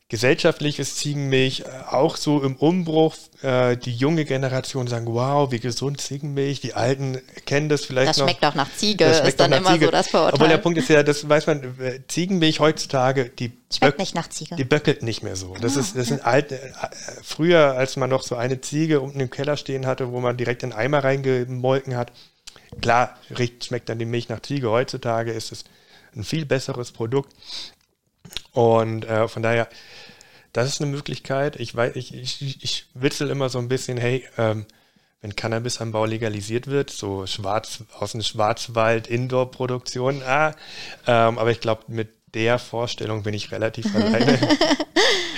gesellschaftliches 0.09 0.95
Ziegenmilch 0.95 1.61
äh, 1.61 1.93
auch 1.93 2.15
so 2.15 2.41
im 2.41 2.55
Umbruch. 2.55 3.15
Äh, 3.41 3.75
die 3.75 3.93
junge 3.93 4.23
Generation 4.23 4.87
sagen, 4.87 5.05
wow, 5.07 5.51
wie 5.51 5.59
gesund 5.59 5.99
Ziegenmilch. 5.99 6.61
Die 6.61 6.73
Alten 6.73 7.21
kennen 7.45 7.67
das 7.67 7.83
vielleicht 7.83 8.09
das 8.09 8.17
noch. 8.17 8.25
Das 8.25 8.31
schmeckt 8.31 8.43
doch 8.43 8.55
nach 8.55 8.73
Ziege, 8.73 9.05
das 9.05 9.27
ist 9.27 9.39
dann 9.39 9.51
immer 9.51 9.73
Ziege. 9.73 9.85
so 9.85 9.91
das 9.91 10.07
Vorurteil. 10.07 10.35
Obwohl 10.35 10.47
der 10.47 10.57
Punkt 10.59 10.77
ist 10.77 10.87
ja, 10.87 11.03
das 11.03 11.27
weiß 11.27 11.47
man, 11.47 11.79
äh, 11.79 11.99
Ziegenmilch 12.07 12.61
heutzutage, 12.61 13.29
die 13.29 13.51
schmeckt 13.75 13.99
nicht 13.99 14.15
nach 14.15 14.29
Ziege. 14.29 14.55
Die 14.55 14.63
böckelt 14.63 15.03
nicht 15.03 15.23
mehr 15.23 15.35
so. 15.35 15.55
Das 15.59 15.75
ah, 15.75 15.81
ist, 15.81 15.97
das 15.97 16.07
sind 16.07 16.25
alte, 16.25 16.57
früher, 17.21 17.73
als 17.73 17.97
man 17.97 18.09
noch 18.09 18.23
so 18.23 18.35
eine 18.35 18.61
Ziege 18.61 19.01
unten 19.01 19.19
im 19.19 19.29
Keller 19.29 19.57
stehen 19.57 19.85
hatte, 19.85 20.11
wo 20.13 20.21
man 20.21 20.37
direkt 20.37 20.63
in 20.63 20.69
den 20.69 20.79
Eimer 20.79 21.03
reingemolken 21.03 21.97
hat. 21.97 22.13
Klar, 22.81 23.17
riecht, 23.37 23.65
schmeckt 23.65 23.89
dann 23.89 23.99
die 23.99 24.05
Milch 24.05 24.29
nach 24.29 24.41
Ziege. 24.41 24.69
Heutzutage 24.69 25.31
ist 25.31 25.51
es 25.51 25.65
ein 26.15 26.23
viel 26.23 26.45
besseres 26.45 26.91
Produkt. 26.91 27.33
Und 28.51 29.05
äh, 29.05 29.27
von 29.27 29.43
daher, 29.43 29.67
das 30.53 30.67
ist 30.67 30.81
eine 30.81 30.89
Möglichkeit. 30.89 31.57
Ich 31.57 31.75
weiß, 31.75 31.95
ich, 31.95 32.13
ich, 32.13 32.63
ich 32.63 32.85
witzel 32.93 33.29
immer 33.29 33.49
so 33.49 33.59
ein 33.59 33.67
bisschen, 33.67 33.97
hey, 33.97 34.27
ähm, 34.37 34.65
wenn 35.21 35.35
Cannabisanbau 35.35 36.05
legalisiert 36.05 36.67
wird, 36.67 36.89
so 36.89 37.25
schwarz, 37.25 37.83
aus 37.99 38.11
dem 38.11 38.21
Schwarzwald 38.21 39.07
Indoor-Produktion. 39.07 40.21
Ah, 40.23 40.55
ähm, 41.05 41.37
aber 41.37 41.51
ich 41.51 41.59
glaube, 41.59 41.83
mit 41.87 42.09
der 42.33 42.59
Vorstellung 42.59 43.23
bin 43.23 43.33
ich 43.33 43.51
relativ 43.51 43.85
alleine. 43.95 44.39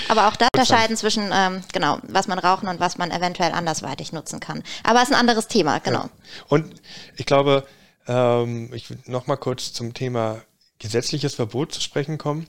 aber 0.10 0.28
auch 0.28 0.36
da 0.36 0.48
unterscheiden 0.54 0.98
zwischen, 0.98 1.30
ähm, 1.34 1.64
genau, 1.72 2.00
was 2.04 2.28
man 2.28 2.40
rauchen 2.40 2.68
und 2.68 2.80
was 2.80 2.98
man 2.98 3.12
eventuell 3.12 3.52
andersweitig 3.52 4.12
nutzen 4.12 4.40
kann. 4.40 4.64
Aber 4.84 5.00
es 5.02 5.10
ist 5.10 5.16
ein 5.16 5.20
anderes 5.20 5.48
Thema, 5.48 5.80
genau. 5.80 6.04
Ja. 6.04 6.10
Und 6.50 6.82
ich 7.16 7.26
glaube, 7.26 7.66
ähm, 8.08 8.74
ich 8.74 8.90
will 8.90 9.00
noch 9.06 9.28
mal 9.28 9.38
kurz 9.38 9.72
zum 9.72 9.94
Thema 9.94 10.42
gesetzliches 10.80 11.36
Verbot 11.36 11.74
zu 11.74 11.82
sprechen 11.82 12.18
kommen. 12.18 12.48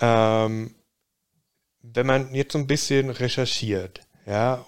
Ähm, 0.00 0.74
wenn 1.82 2.06
man 2.06 2.34
jetzt 2.34 2.52
so 2.52 2.58
ein 2.58 2.66
bisschen 2.66 3.10
recherchiert, 3.10 4.00
ja, 4.26 4.64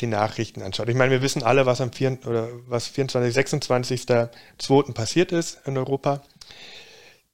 die 0.00 0.06
Nachrichten 0.06 0.62
anschaut. 0.62 0.88
Ich 0.88 0.94
meine, 0.94 1.10
wir 1.10 1.22
wissen 1.22 1.42
alle, 1.42 1.66
was 1.66 1.80
am 1.80 1.92
4, 1.92 2.18
oder 2.26 2.48
was 2.66 2.88
24, 2.88 3.36
26.2. 3.36 4.92
passiert 4.92 5.32
ist 5.32 5.60
in 5.66 5.76
Europa. 5.76 6.22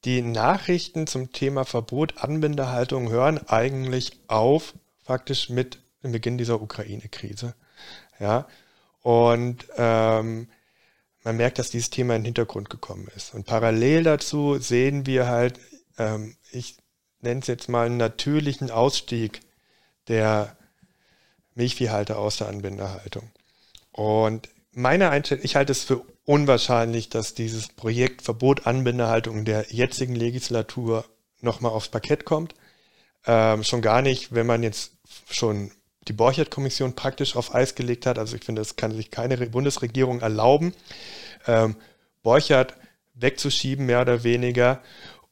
Die 0.04 0.22
Nachrichten 0.22 1.06
zum 1.06 1.32
Thema 1.32 1.64
Verbot 1.64 2.18
Anbindehaltung 2.18 3.10
hören 3.10 3.38
eigentlich 3.48 4.12
auf, 4.28 4.74
faktisch 5.02 5.50
mit 5.50 5.78
dem 6.02 6.12
Beginn 6.12 6.38
dieser 6.38 6.60
Ukraine-Krise. 6.62 7.54
Ja, 8.18 8.46
und 9.02 9.66
ähm, 9.76 10.48
man 11.22 11.36
merkt, 11.36 11.58
dass 11.58 11.70
dieses 11.70 11.90
Thema 11.90 12.16
in 12.16 12.22
den 12.22 12.26
Hintergrund 12.26 12.70
gekommen 12.70 13.08
ist. 13.14 13.34
Und 13.34 13.46
parallel 13.46 14.04
dazu 14.04 14.58
sehen 14.58 15.06
wir 15.06 15.28
halt, 15.28 15.58
ähm, 15.98 16.36
ich 16.50 16.76
nenne 17.20 17.40
es 17.40 17.46
jetzt 17.46 17.68
mal 17.68 17.86
einen 17.86 17.96
natürlichen 17.96 18.70
Ausstieg 18.70 19.40
der 20.08 20.56
Milchviehhalter 21.54 22.18
aus 22.18 22.38
der 22.38 22.48
Anbindehaltung. 22.48 23.30
Und 23.92 24.48
meine 24.72 25.10
Einstellung, 25.10 25.44
ich 25.44 25.56
halte 25.56 25.72
es 25.72 25.82
für 25.82 26.02
unwahrscheinlich, 26.24 27.08
dass 27.08 27.34
dieses 27.34 27.68
Projekt 27.68 28.22
Verbot 28.22 28.66
Anbindehaltung 28.66 29.38
in 29.38 29.44
der 29.44 29.66
jetzigen 29.68 30.14
Legislatur 30.14 31.04
nochmal 31.40 31.72
aufs 31.72 31.88
Parkett 31.88 32.24
kommt. 32.24 32.54
Ähm, 33.26 33.64
schon 33.64 33.82
gar 33.82 34.00
nicht, 34.00 34.32
wenn 34.32 34.46
man 34.46 34.62
jetzt 34.62 34.92
schon 35.30 35.72
die 36.08 36.12
Borchert-Kommission 36.12 36.94
praktisch 36.94 37.36
auf 37.36 37.54
Eis 37.54 37.74
gelegt 37.74 38.06
hat. 38.06 38.18
Also 38.18 38.36
ich 38.36 38.44
finde, 38.44 38.60
das 38.60 38.76
kann 38.76 38.94
sich 38.94 39.10
keine 39.10 39.36
Bundesregierung 39.48 40.20
erlauben, 40.20 40.74
ähm, 41.46 41.76
Borchert 42.22 42.74
wegzuschieben, 43.14 43.86
mehr 43.86 44.02
oder 44.02 44.24
weniger, 44.24 44.82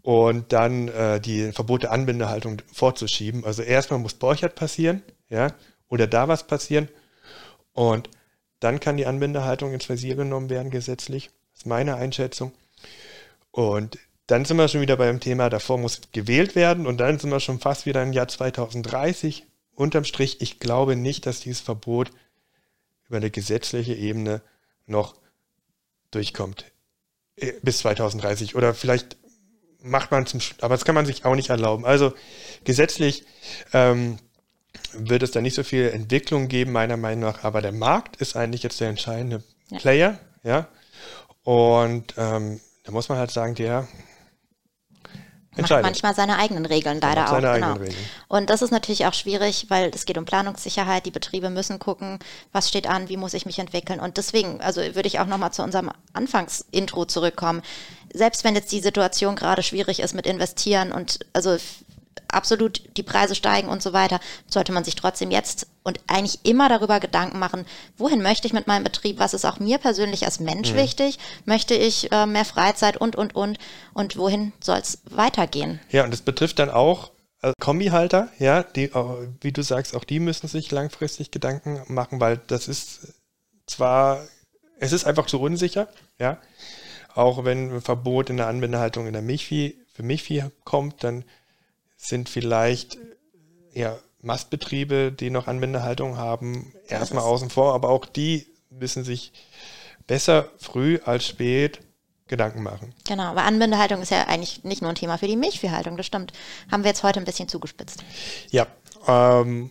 und 0.08 0.54
dann 0.54 0.88
äh, 0.88 1.20
die 1.20 1.52
Verbote 1.52 1.90
Anbindehaltung 1.90 2.62
vorzuschieben. 2.72 3.44
Also 3.44 3.60
erstmal 3.60 4.00
muss 4.00 4.14
Borchert 4.14 4.54
passieren, 4.54 5.02
ja, 5.28 5.52
oder 5.86 6.06
da 6.06 6.28
was 6.28 6.46
passieren. 6.46 6.88
Und 7.74 8.08
dann 8.58 8.80
kann 8.80 8.96
die 8.96 9.04
Anbindehaltung 9.04 9.74
ins 9.74 9.86
Visier 9.86 10.16
genommen 10.16 10.48
werden, 10.48 10.70
gesetzlich. 10.70 11.26
Das 11.52 11.60
ist 11.60 11.66
meine 11.66 11.96
Einschätzung. 11.96 12.52
Und 13.50 13.98
dann 14.26 14.46
sind 14.46 14.56
wir 14.56 14.68
schon 14.68 14.80
wieder 14.80 14.96
beim 14.96 15.20
Thema, 15.20 15.50
davor 15.50 15.76
muss 15.76 16.00
gewählt 16.10 16.54
werden 16.54 16.86
und 16.86 16.96
dann 16.96 17.18
sind 17.18 17.28
wir 17.28 17.40
schon 17.40 17.60
fast 17.60 17.84
wieder 17.84 18.02
im 18.02 18.14
Jahr 18.14 18.28
2030. 18.28 19.44
Unterm 19.74 20.04
Strich, 20.04 20.40
ich 20.40 20.58
glaube 20.58 20.96
nicht, 20.96 21.26
dass 21.26 21.40
dieses 21.40 21.60
Verbot 21.60 22.12
über 23.08 23.18
eine 23.18 23.30
gesetzliche 23.30 23.92
Ebene 23.92 24.40
noch 24.86 25.16
durchkommt. 26.12 26.64
Äh, 27.40 27.52
bis 27.62 27.80
2030. 27.80 28.56
Oder 28.56 28.72
vielleicht 28.72 29.17
macht 29.82 30.10
man 30.10 30.26
zum, 30.26 30.40
aber 30.60 30.74
das 30.74 30.84
kann 30.84 30.94
man 30.94 31.06
sich 31.06 31.24
auch 31.24 31.34
nicht 31.34 31.50
erlauben. 31.50 31.84
Also 31.84 32.12
gesetzlich 32.64 33.24
ähm, 33.72 34.18
wird 34.92 35.22
es 35.22 35.30
da 35.30 35.40
nicht 35.40 35.54
so 35.54 35.62
viel 35.62 35.88
Entwicklung 35.88 36.48
geben, 36.48 36.72
meiner 36.72 36.96
Meinung 36.96 37.30
nach. 37.30 37.44
Aber 37.44 37.62
der 37.62 37.72
Markt 37.72 38.16
ist 38.16 38.36
eigentlich 38.36 38.62
jetzt 38.62 38.80
der 38.80 38.88
entscheidende 38.88 39.42
ja. 39.70 39.78
Player, 39.78 40.18
ja. 40.42 40.68
Und 41.42 42.14
ähm, 42.16 42.60
da 42.84 42.92
muss 42.92 43.08
man 43.08 43.18
halt 43.18 43.30
sagen, 43.30 43.54
der 43.54 43.86
macht 45.58 45.82
manchmal 45.82 46.14
seine 46.14 46.38
eigenen 46.38 46.66
Regeln 46.66 47.00
leider 47.00 47.30
auch. 47.30 47.36
Genau. 47.36 47.72
Regeln. 47.74 47.94
Und 48.28 48.50
das 48.50 48.62
ist 48.62 48.70
natürlich 48.70 49.06
auch 49.06 49.14
schwierig, 49.14 49.66
weil 49.68 49.90
es 49.94 50.06
geht 50.06 50.18
um 50.18 50.24
Planungssicherheit. 50.24 51.06
Die 51.06 51.10
Betriebe 51.10 51.50
müssen 51.50 51.78
gucken, 51.78 52.18
was 52.52 52.68
steht 52.68 52.86
an, 52.86 53.08
wie 53.08 53.16
muss 53.16 53.34
ich 53.34 53.46
mich 53.46 53.58
entwickeln. 53.58 54.00
Und 54.00 54.16
deswegen, 54.16 54.60
also 54.60 54.80
würde 54.80 55.06
ich 55.06 55.20
auch 55.20 55.26
nochmal 55.26 55.52
zu 55.52 55.62
unserem 55.62 55.90
Anfangsintro 56.12 57.04
zurückkommen. 57.04 57.62
Selbst 58.12 58.44
wenn 58.44 58.54
jetzt 58.54 58.72
die 58.72 58.80
Situation 58.80 59.36
gerade 59.36 59.62
schwierig 59.62 60.00
ist 60.00 60.14
mit 60.14 60.26
Investieren 60.26 60.92
und 60.92 61.20
also 61.32 61.56
absolut 62.32 62.82
die 62.96 63.02
Preise 63.02 63.34
steigen 63.34 63.68
und 63.68 63.82
so 63.82 63.92
weiter, 63.92 64.20
sollte 64.46 64.72
man 64.72 64.84
sich 64.84 64.94
trotzdem 64.94 65.30
jetzt 65.30 65.66
und 65.82 66.00
eigentlich 66.06 66.40
immer 66.44 66.68
darüber 66.68 67.00
Gedanken 67.00 67.38
machen, 67.38 67.64
wohin 67.96 68.22
möchte 68.22 68.46
ich 68.46 68.52
mit 68.52 68.66
meinem 68.66 68.84
Betrieb, 68.84 69.18
was 69.18 69.34
ist 69.34 69.44
auch 69.44 69.58
mir 69.58 69.78
persönlich 69.78 70.24
als 70.24 70.40
Mensch 70.40 70.72
mhm. 70.72 70.76
wichtig, 70.76 71.18
möchte 71.46 71.74
ich 71.74 72.12
äh, 72.12 72.26
mehr 72.26 72.44
Freizeit 72.44 72.96
und, 72.98 73.16
und, 73.16 73.34
und 73.34 73.58
und 73.94 74.16
wohin 74.16 74.52
soll 74.60 74.78
es 74.78 75.00
weitergehen. 75.10 75.80
Ja, 75.90 76.04
und 76.04 76.12
das 76.12 76.22
betrifft 76.22 76.58
dann 76.58 76.70
auch 76.70 77.10
äh, 77.42 77.52
Kombihalter, 77.60 78.28
ja, 78.38 78.62
die, 78.62 78.90
wie 79.40 79.52
du 79.52 79.62
sagst, 79.62 79.94
auch 79.96 80.04
die 80.04 80.20
müssen 80.20 80.48
sich 80.48 80.70
langfristig 80.70 81.30
Gedanken 81.30 81.82
machen, 81.92 82.20
weil 82.20 82.40
das 82.46 82.68
ist 82.68 83.14
zwar, 83.66 84.26
es 84.78 84.92
ist 84.92 85.04
einfach 85.04 85.26
zu 85.26 85.40
unsicher, 85.40 85.88
ja, 86.18 86.38
auch 87.14 87.44
wenn 87.44 87.74
ein 87.74 87.80
Verbot 87.80 88.30
in 88.30 88.36
der 88.36 88.46
Anbindehaltung 88.46 89.06
in 89.06 89.12
der 89.12 89.22
Milchvieh, 89.22 89.76
für 89.92 90.02
Milchvieh 90.02 90.44
kommt, 90.64 91.02
dann 91.02 91.24
sind 91.98 92.30
vielleicht 92.30 92.96
ja, 93.74 93.98
Mastbetriebe, 94.22 95.12
die 95.12 95.30
noch 95.30 95.46
Anbindehaltung 95.46 96.16
haben, 96.16 96.72
erstmal 96.88 97.24
außen 97.24 97.50
vor, 97.50 97.74
aber 97.74 97.90
auch 97.90 98.06
die 98.06 98.46
müssen 98.70 99.04
sich 99.04 99.32
besser 100.06 100.48
früh 100.58 100.98
als 101.04 101.26
spät 101.26 101.80
Gedanken 102.28 102.62
machen. 102.62 102.94
Genau, 103.06 103.34
weil 103.34 103.44
Anbindehaltung 103.44 104.02
ist 104.02 104.10
ja 104.10 104.26
eigentlich 104.26 104.62
nicht 104.64 104.82
nur 104.82 104.90
ein 104.90 104.96
Thema 104.96 105.18
für 105.18 105.26
die 105.26 105.36
Milchviehhaltung, 105.36 105.96
das 105.96 106.06
stimmt. 106.06 106.32
Haben 106.70 106.84
wir 106.84 106.90
jetzt 106.90 107.02
heute 107.02 107.20
ein 107.20 107.24
bisschen 107.24 107.48
zugespitzt. 107.48 108.04
Ja, 108.50 108.66
ähm, 109.06 109.70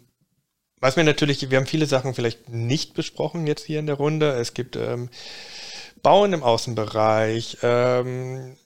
was 0.79 0.95
wir 0.95 1.03
natürlich, 1.03 1.49
wir 1.49 1.57
haben 1.57 1.67
viele 1.67 1.85
Sachen 1.85 2.13
vielleicht 2.13 2.49
nicht 2.49 2.93
besprochen 2.93 3.47
jetzt 3.47 3.65
hier 3.65 3.79
in 3.79 3.85
der 3.87 3.95
Runde. 3.95 4.31
Es 4.33 4.53
gibt 4.53 4.75
ähm, 4.75 5.09
Bauen 6.01 6.33
im 6.33 6.43
Außenbereich, 6.43 7.57
ähm, 7.61 8.57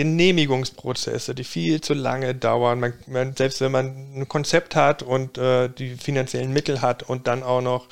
Genehmigungsprozesse, 0.00 1.34
die 1.34 1.44
viel 1.44 1.82
zu 1.82 1.92
lange 1.92 2.34
dauern. 2.34 2.80
Man, 2.80 2.94
man, 3.06 3.36
selbst 3.36 3.60
wenn 3.60 3.70
man 3.70 4.14
ein 4.16 4.28
Konzept 4.28 4.74
hat 4.74 5.02
und 5.02 5.36
äh, 5.36 5.68
die 5.68 5.94
finanziellen 5.94 6.54
Mittel 6.54 6.80
hat 6.80 7.02
und 7.02 7.26
dann 7.26 7.42
auch 7.42 7.60
noch, 7.60 7.86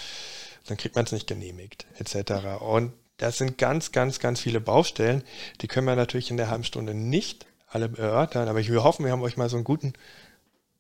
dann 0.65 0.79
kriegt 0.79 0.97
man 0.97 1.05
es 1.05 1.13
nicht 1.13 1.27
genehmigt, 1.27 1.85
etc. 1.99 2.63
Und 2.63 2.95
das 3.19 3.37
sind 3.37 3.59
ganz, 3.59 3.93
ganz, 3.93 4.21
ganz 4.21 4.41
viele 4.41 4.59
Baustellen. 4.59 5.23
Die 5.61 5.69
können 5.69 5.87
wir 5.87 5.97
natürlich 5.97 6.31
in 6.31 6.39
der 6.39 6.49
halben 6.49 6.65
Stunde 6.65 6.95
nicht 6.95 7.45
alle 7.69 7.91
erörtern, 7.99 8.49
aber 8.49 8.61
ich 8.61 8.71
will 8.71 8.83
hoffen, 8.83 9.05
wir 9.05 9.13
haben 9.13 9.21
euch 9.21 9.37
mal 9.37 9.51
so 9.51 9.57
einen 9.57 9.65
guten 9.65 9.93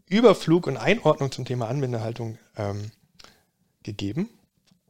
Überflug 0.07 0.67
und 0.67 0.79
Einordnung 0.79 1.31
zum 1.31 1.45
Thema 1.45 1.69
Anbindehaltung 1.69 2.39
ähm, 2.57 2.91
gegeben. 3.83 4.31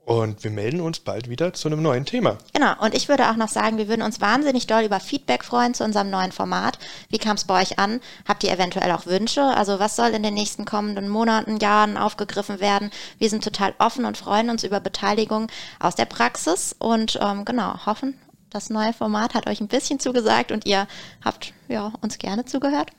Und 0.08 0.42
wir 0.42 0.50
melden 0.50 0.80
uns 0.80 1.00
bald 1.00 1.28
wieder 1.28 1.52
zu 1.52 1.68
einem 1.68 1.82
neuen 1.82 2.06
Thema. 2.06 2.38
Genau, 2.54 2.82
und 2.82 2.94
ich 2.94 3.10
würde 3.10 3.28
auch 3.28 3.36
noch 3.36 3.50
sagen, 3.50 3.76
wir 3.76 3.88
würden 3.88 4.00
uns 4.00 4.22
wahnsinnig 4.22 4.66
doll 4.66 4.84
über 4.84 5.00
Feedback 5.00 5.44
freuen 5.44 5.74
zu 5.74 5.84
unserem 5.84 6.08
neuen 6.08 6.32
Format. 6.32 6.78
Wie 7.10 7.18
kam 7.18 7.36
es 7.36 7.44
bei 7.44 7.60
euch 7.60 7.78
an? 7.78 8.00
Habt 8.26 8.42
ihr 8.42 8.50
eventuell 8.50 8.90
auch 8.92 9.04
Wünsche? 9.04 9.42
Also 9.42 9.78
was 9.78 9.96
soll 9.96 10.08
in 10.12 10.22
den 10.22 10.32
nächsten 10.32 10.64
kommenden 10.64 11.10
Monaten, 11.10 11.58
Jahren 11.58 11.98
aufgegriffen 11.98 12.58
werden? 12.58 12.90
Wir 13.18 13.28
sind 13.28 13.44
total 13.44 13.74
offen 13.78 14.06
und 14.06 14.16
freuen 14.16 14.48
uns 14.48 14.64
über 14.64 14.80
Beteiligung 14.80 15.48
aus 15.78 15.94
der 15.94 16.06
Praxis 16.06 16.74
und 16.78 17.18
ähm, 17.20 17.44
genau, 17.44 17.84
hoffen, 17.84 18.18
das 18.48 18.70
neue 18.70 18.94
Format 18.94 19.34
hat 19.34 19.46
euch 19.46 19.60
ein 19.60 19.68
bisschen 19.68 20.00
zugesagt 20.00 20.52
und 20.52 20.64
ihr 20.64 20.88
habt 21.22 21.52
ja, 21.68 21.92
uns 22.00 22.16
gerne 22.16 22.46
zugehört. 22.46 22.92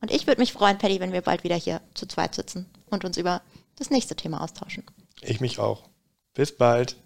Und 0.00 0.10
ich 0.10 0.26
würde 0.26 0.40
mich 0.40 0.52
freuen, 0.52 0.78
Paddy, 0.78 0.98
wenn 0.98 1.12
wir 1.12 1.22
bald 1.22 1.44
wieder 1.44 1.54
hier 1.54 1.80
zu 1.94 2.06
zweit 2.06 2.34
sitzen 2.34 2.66
und 2.90 3.04
uns 3.04 3.18
über 3.18 3.40
das 3.76 3.90
nächste 3.90 4.16
Thema 4.16 4.40
austauschen. 4.40 4.82
Ich 5.22 5.40
mich 5.40 5.60
auch. 5.60 5.89
Bis 6.40 6.52
bald. 6.52 6.96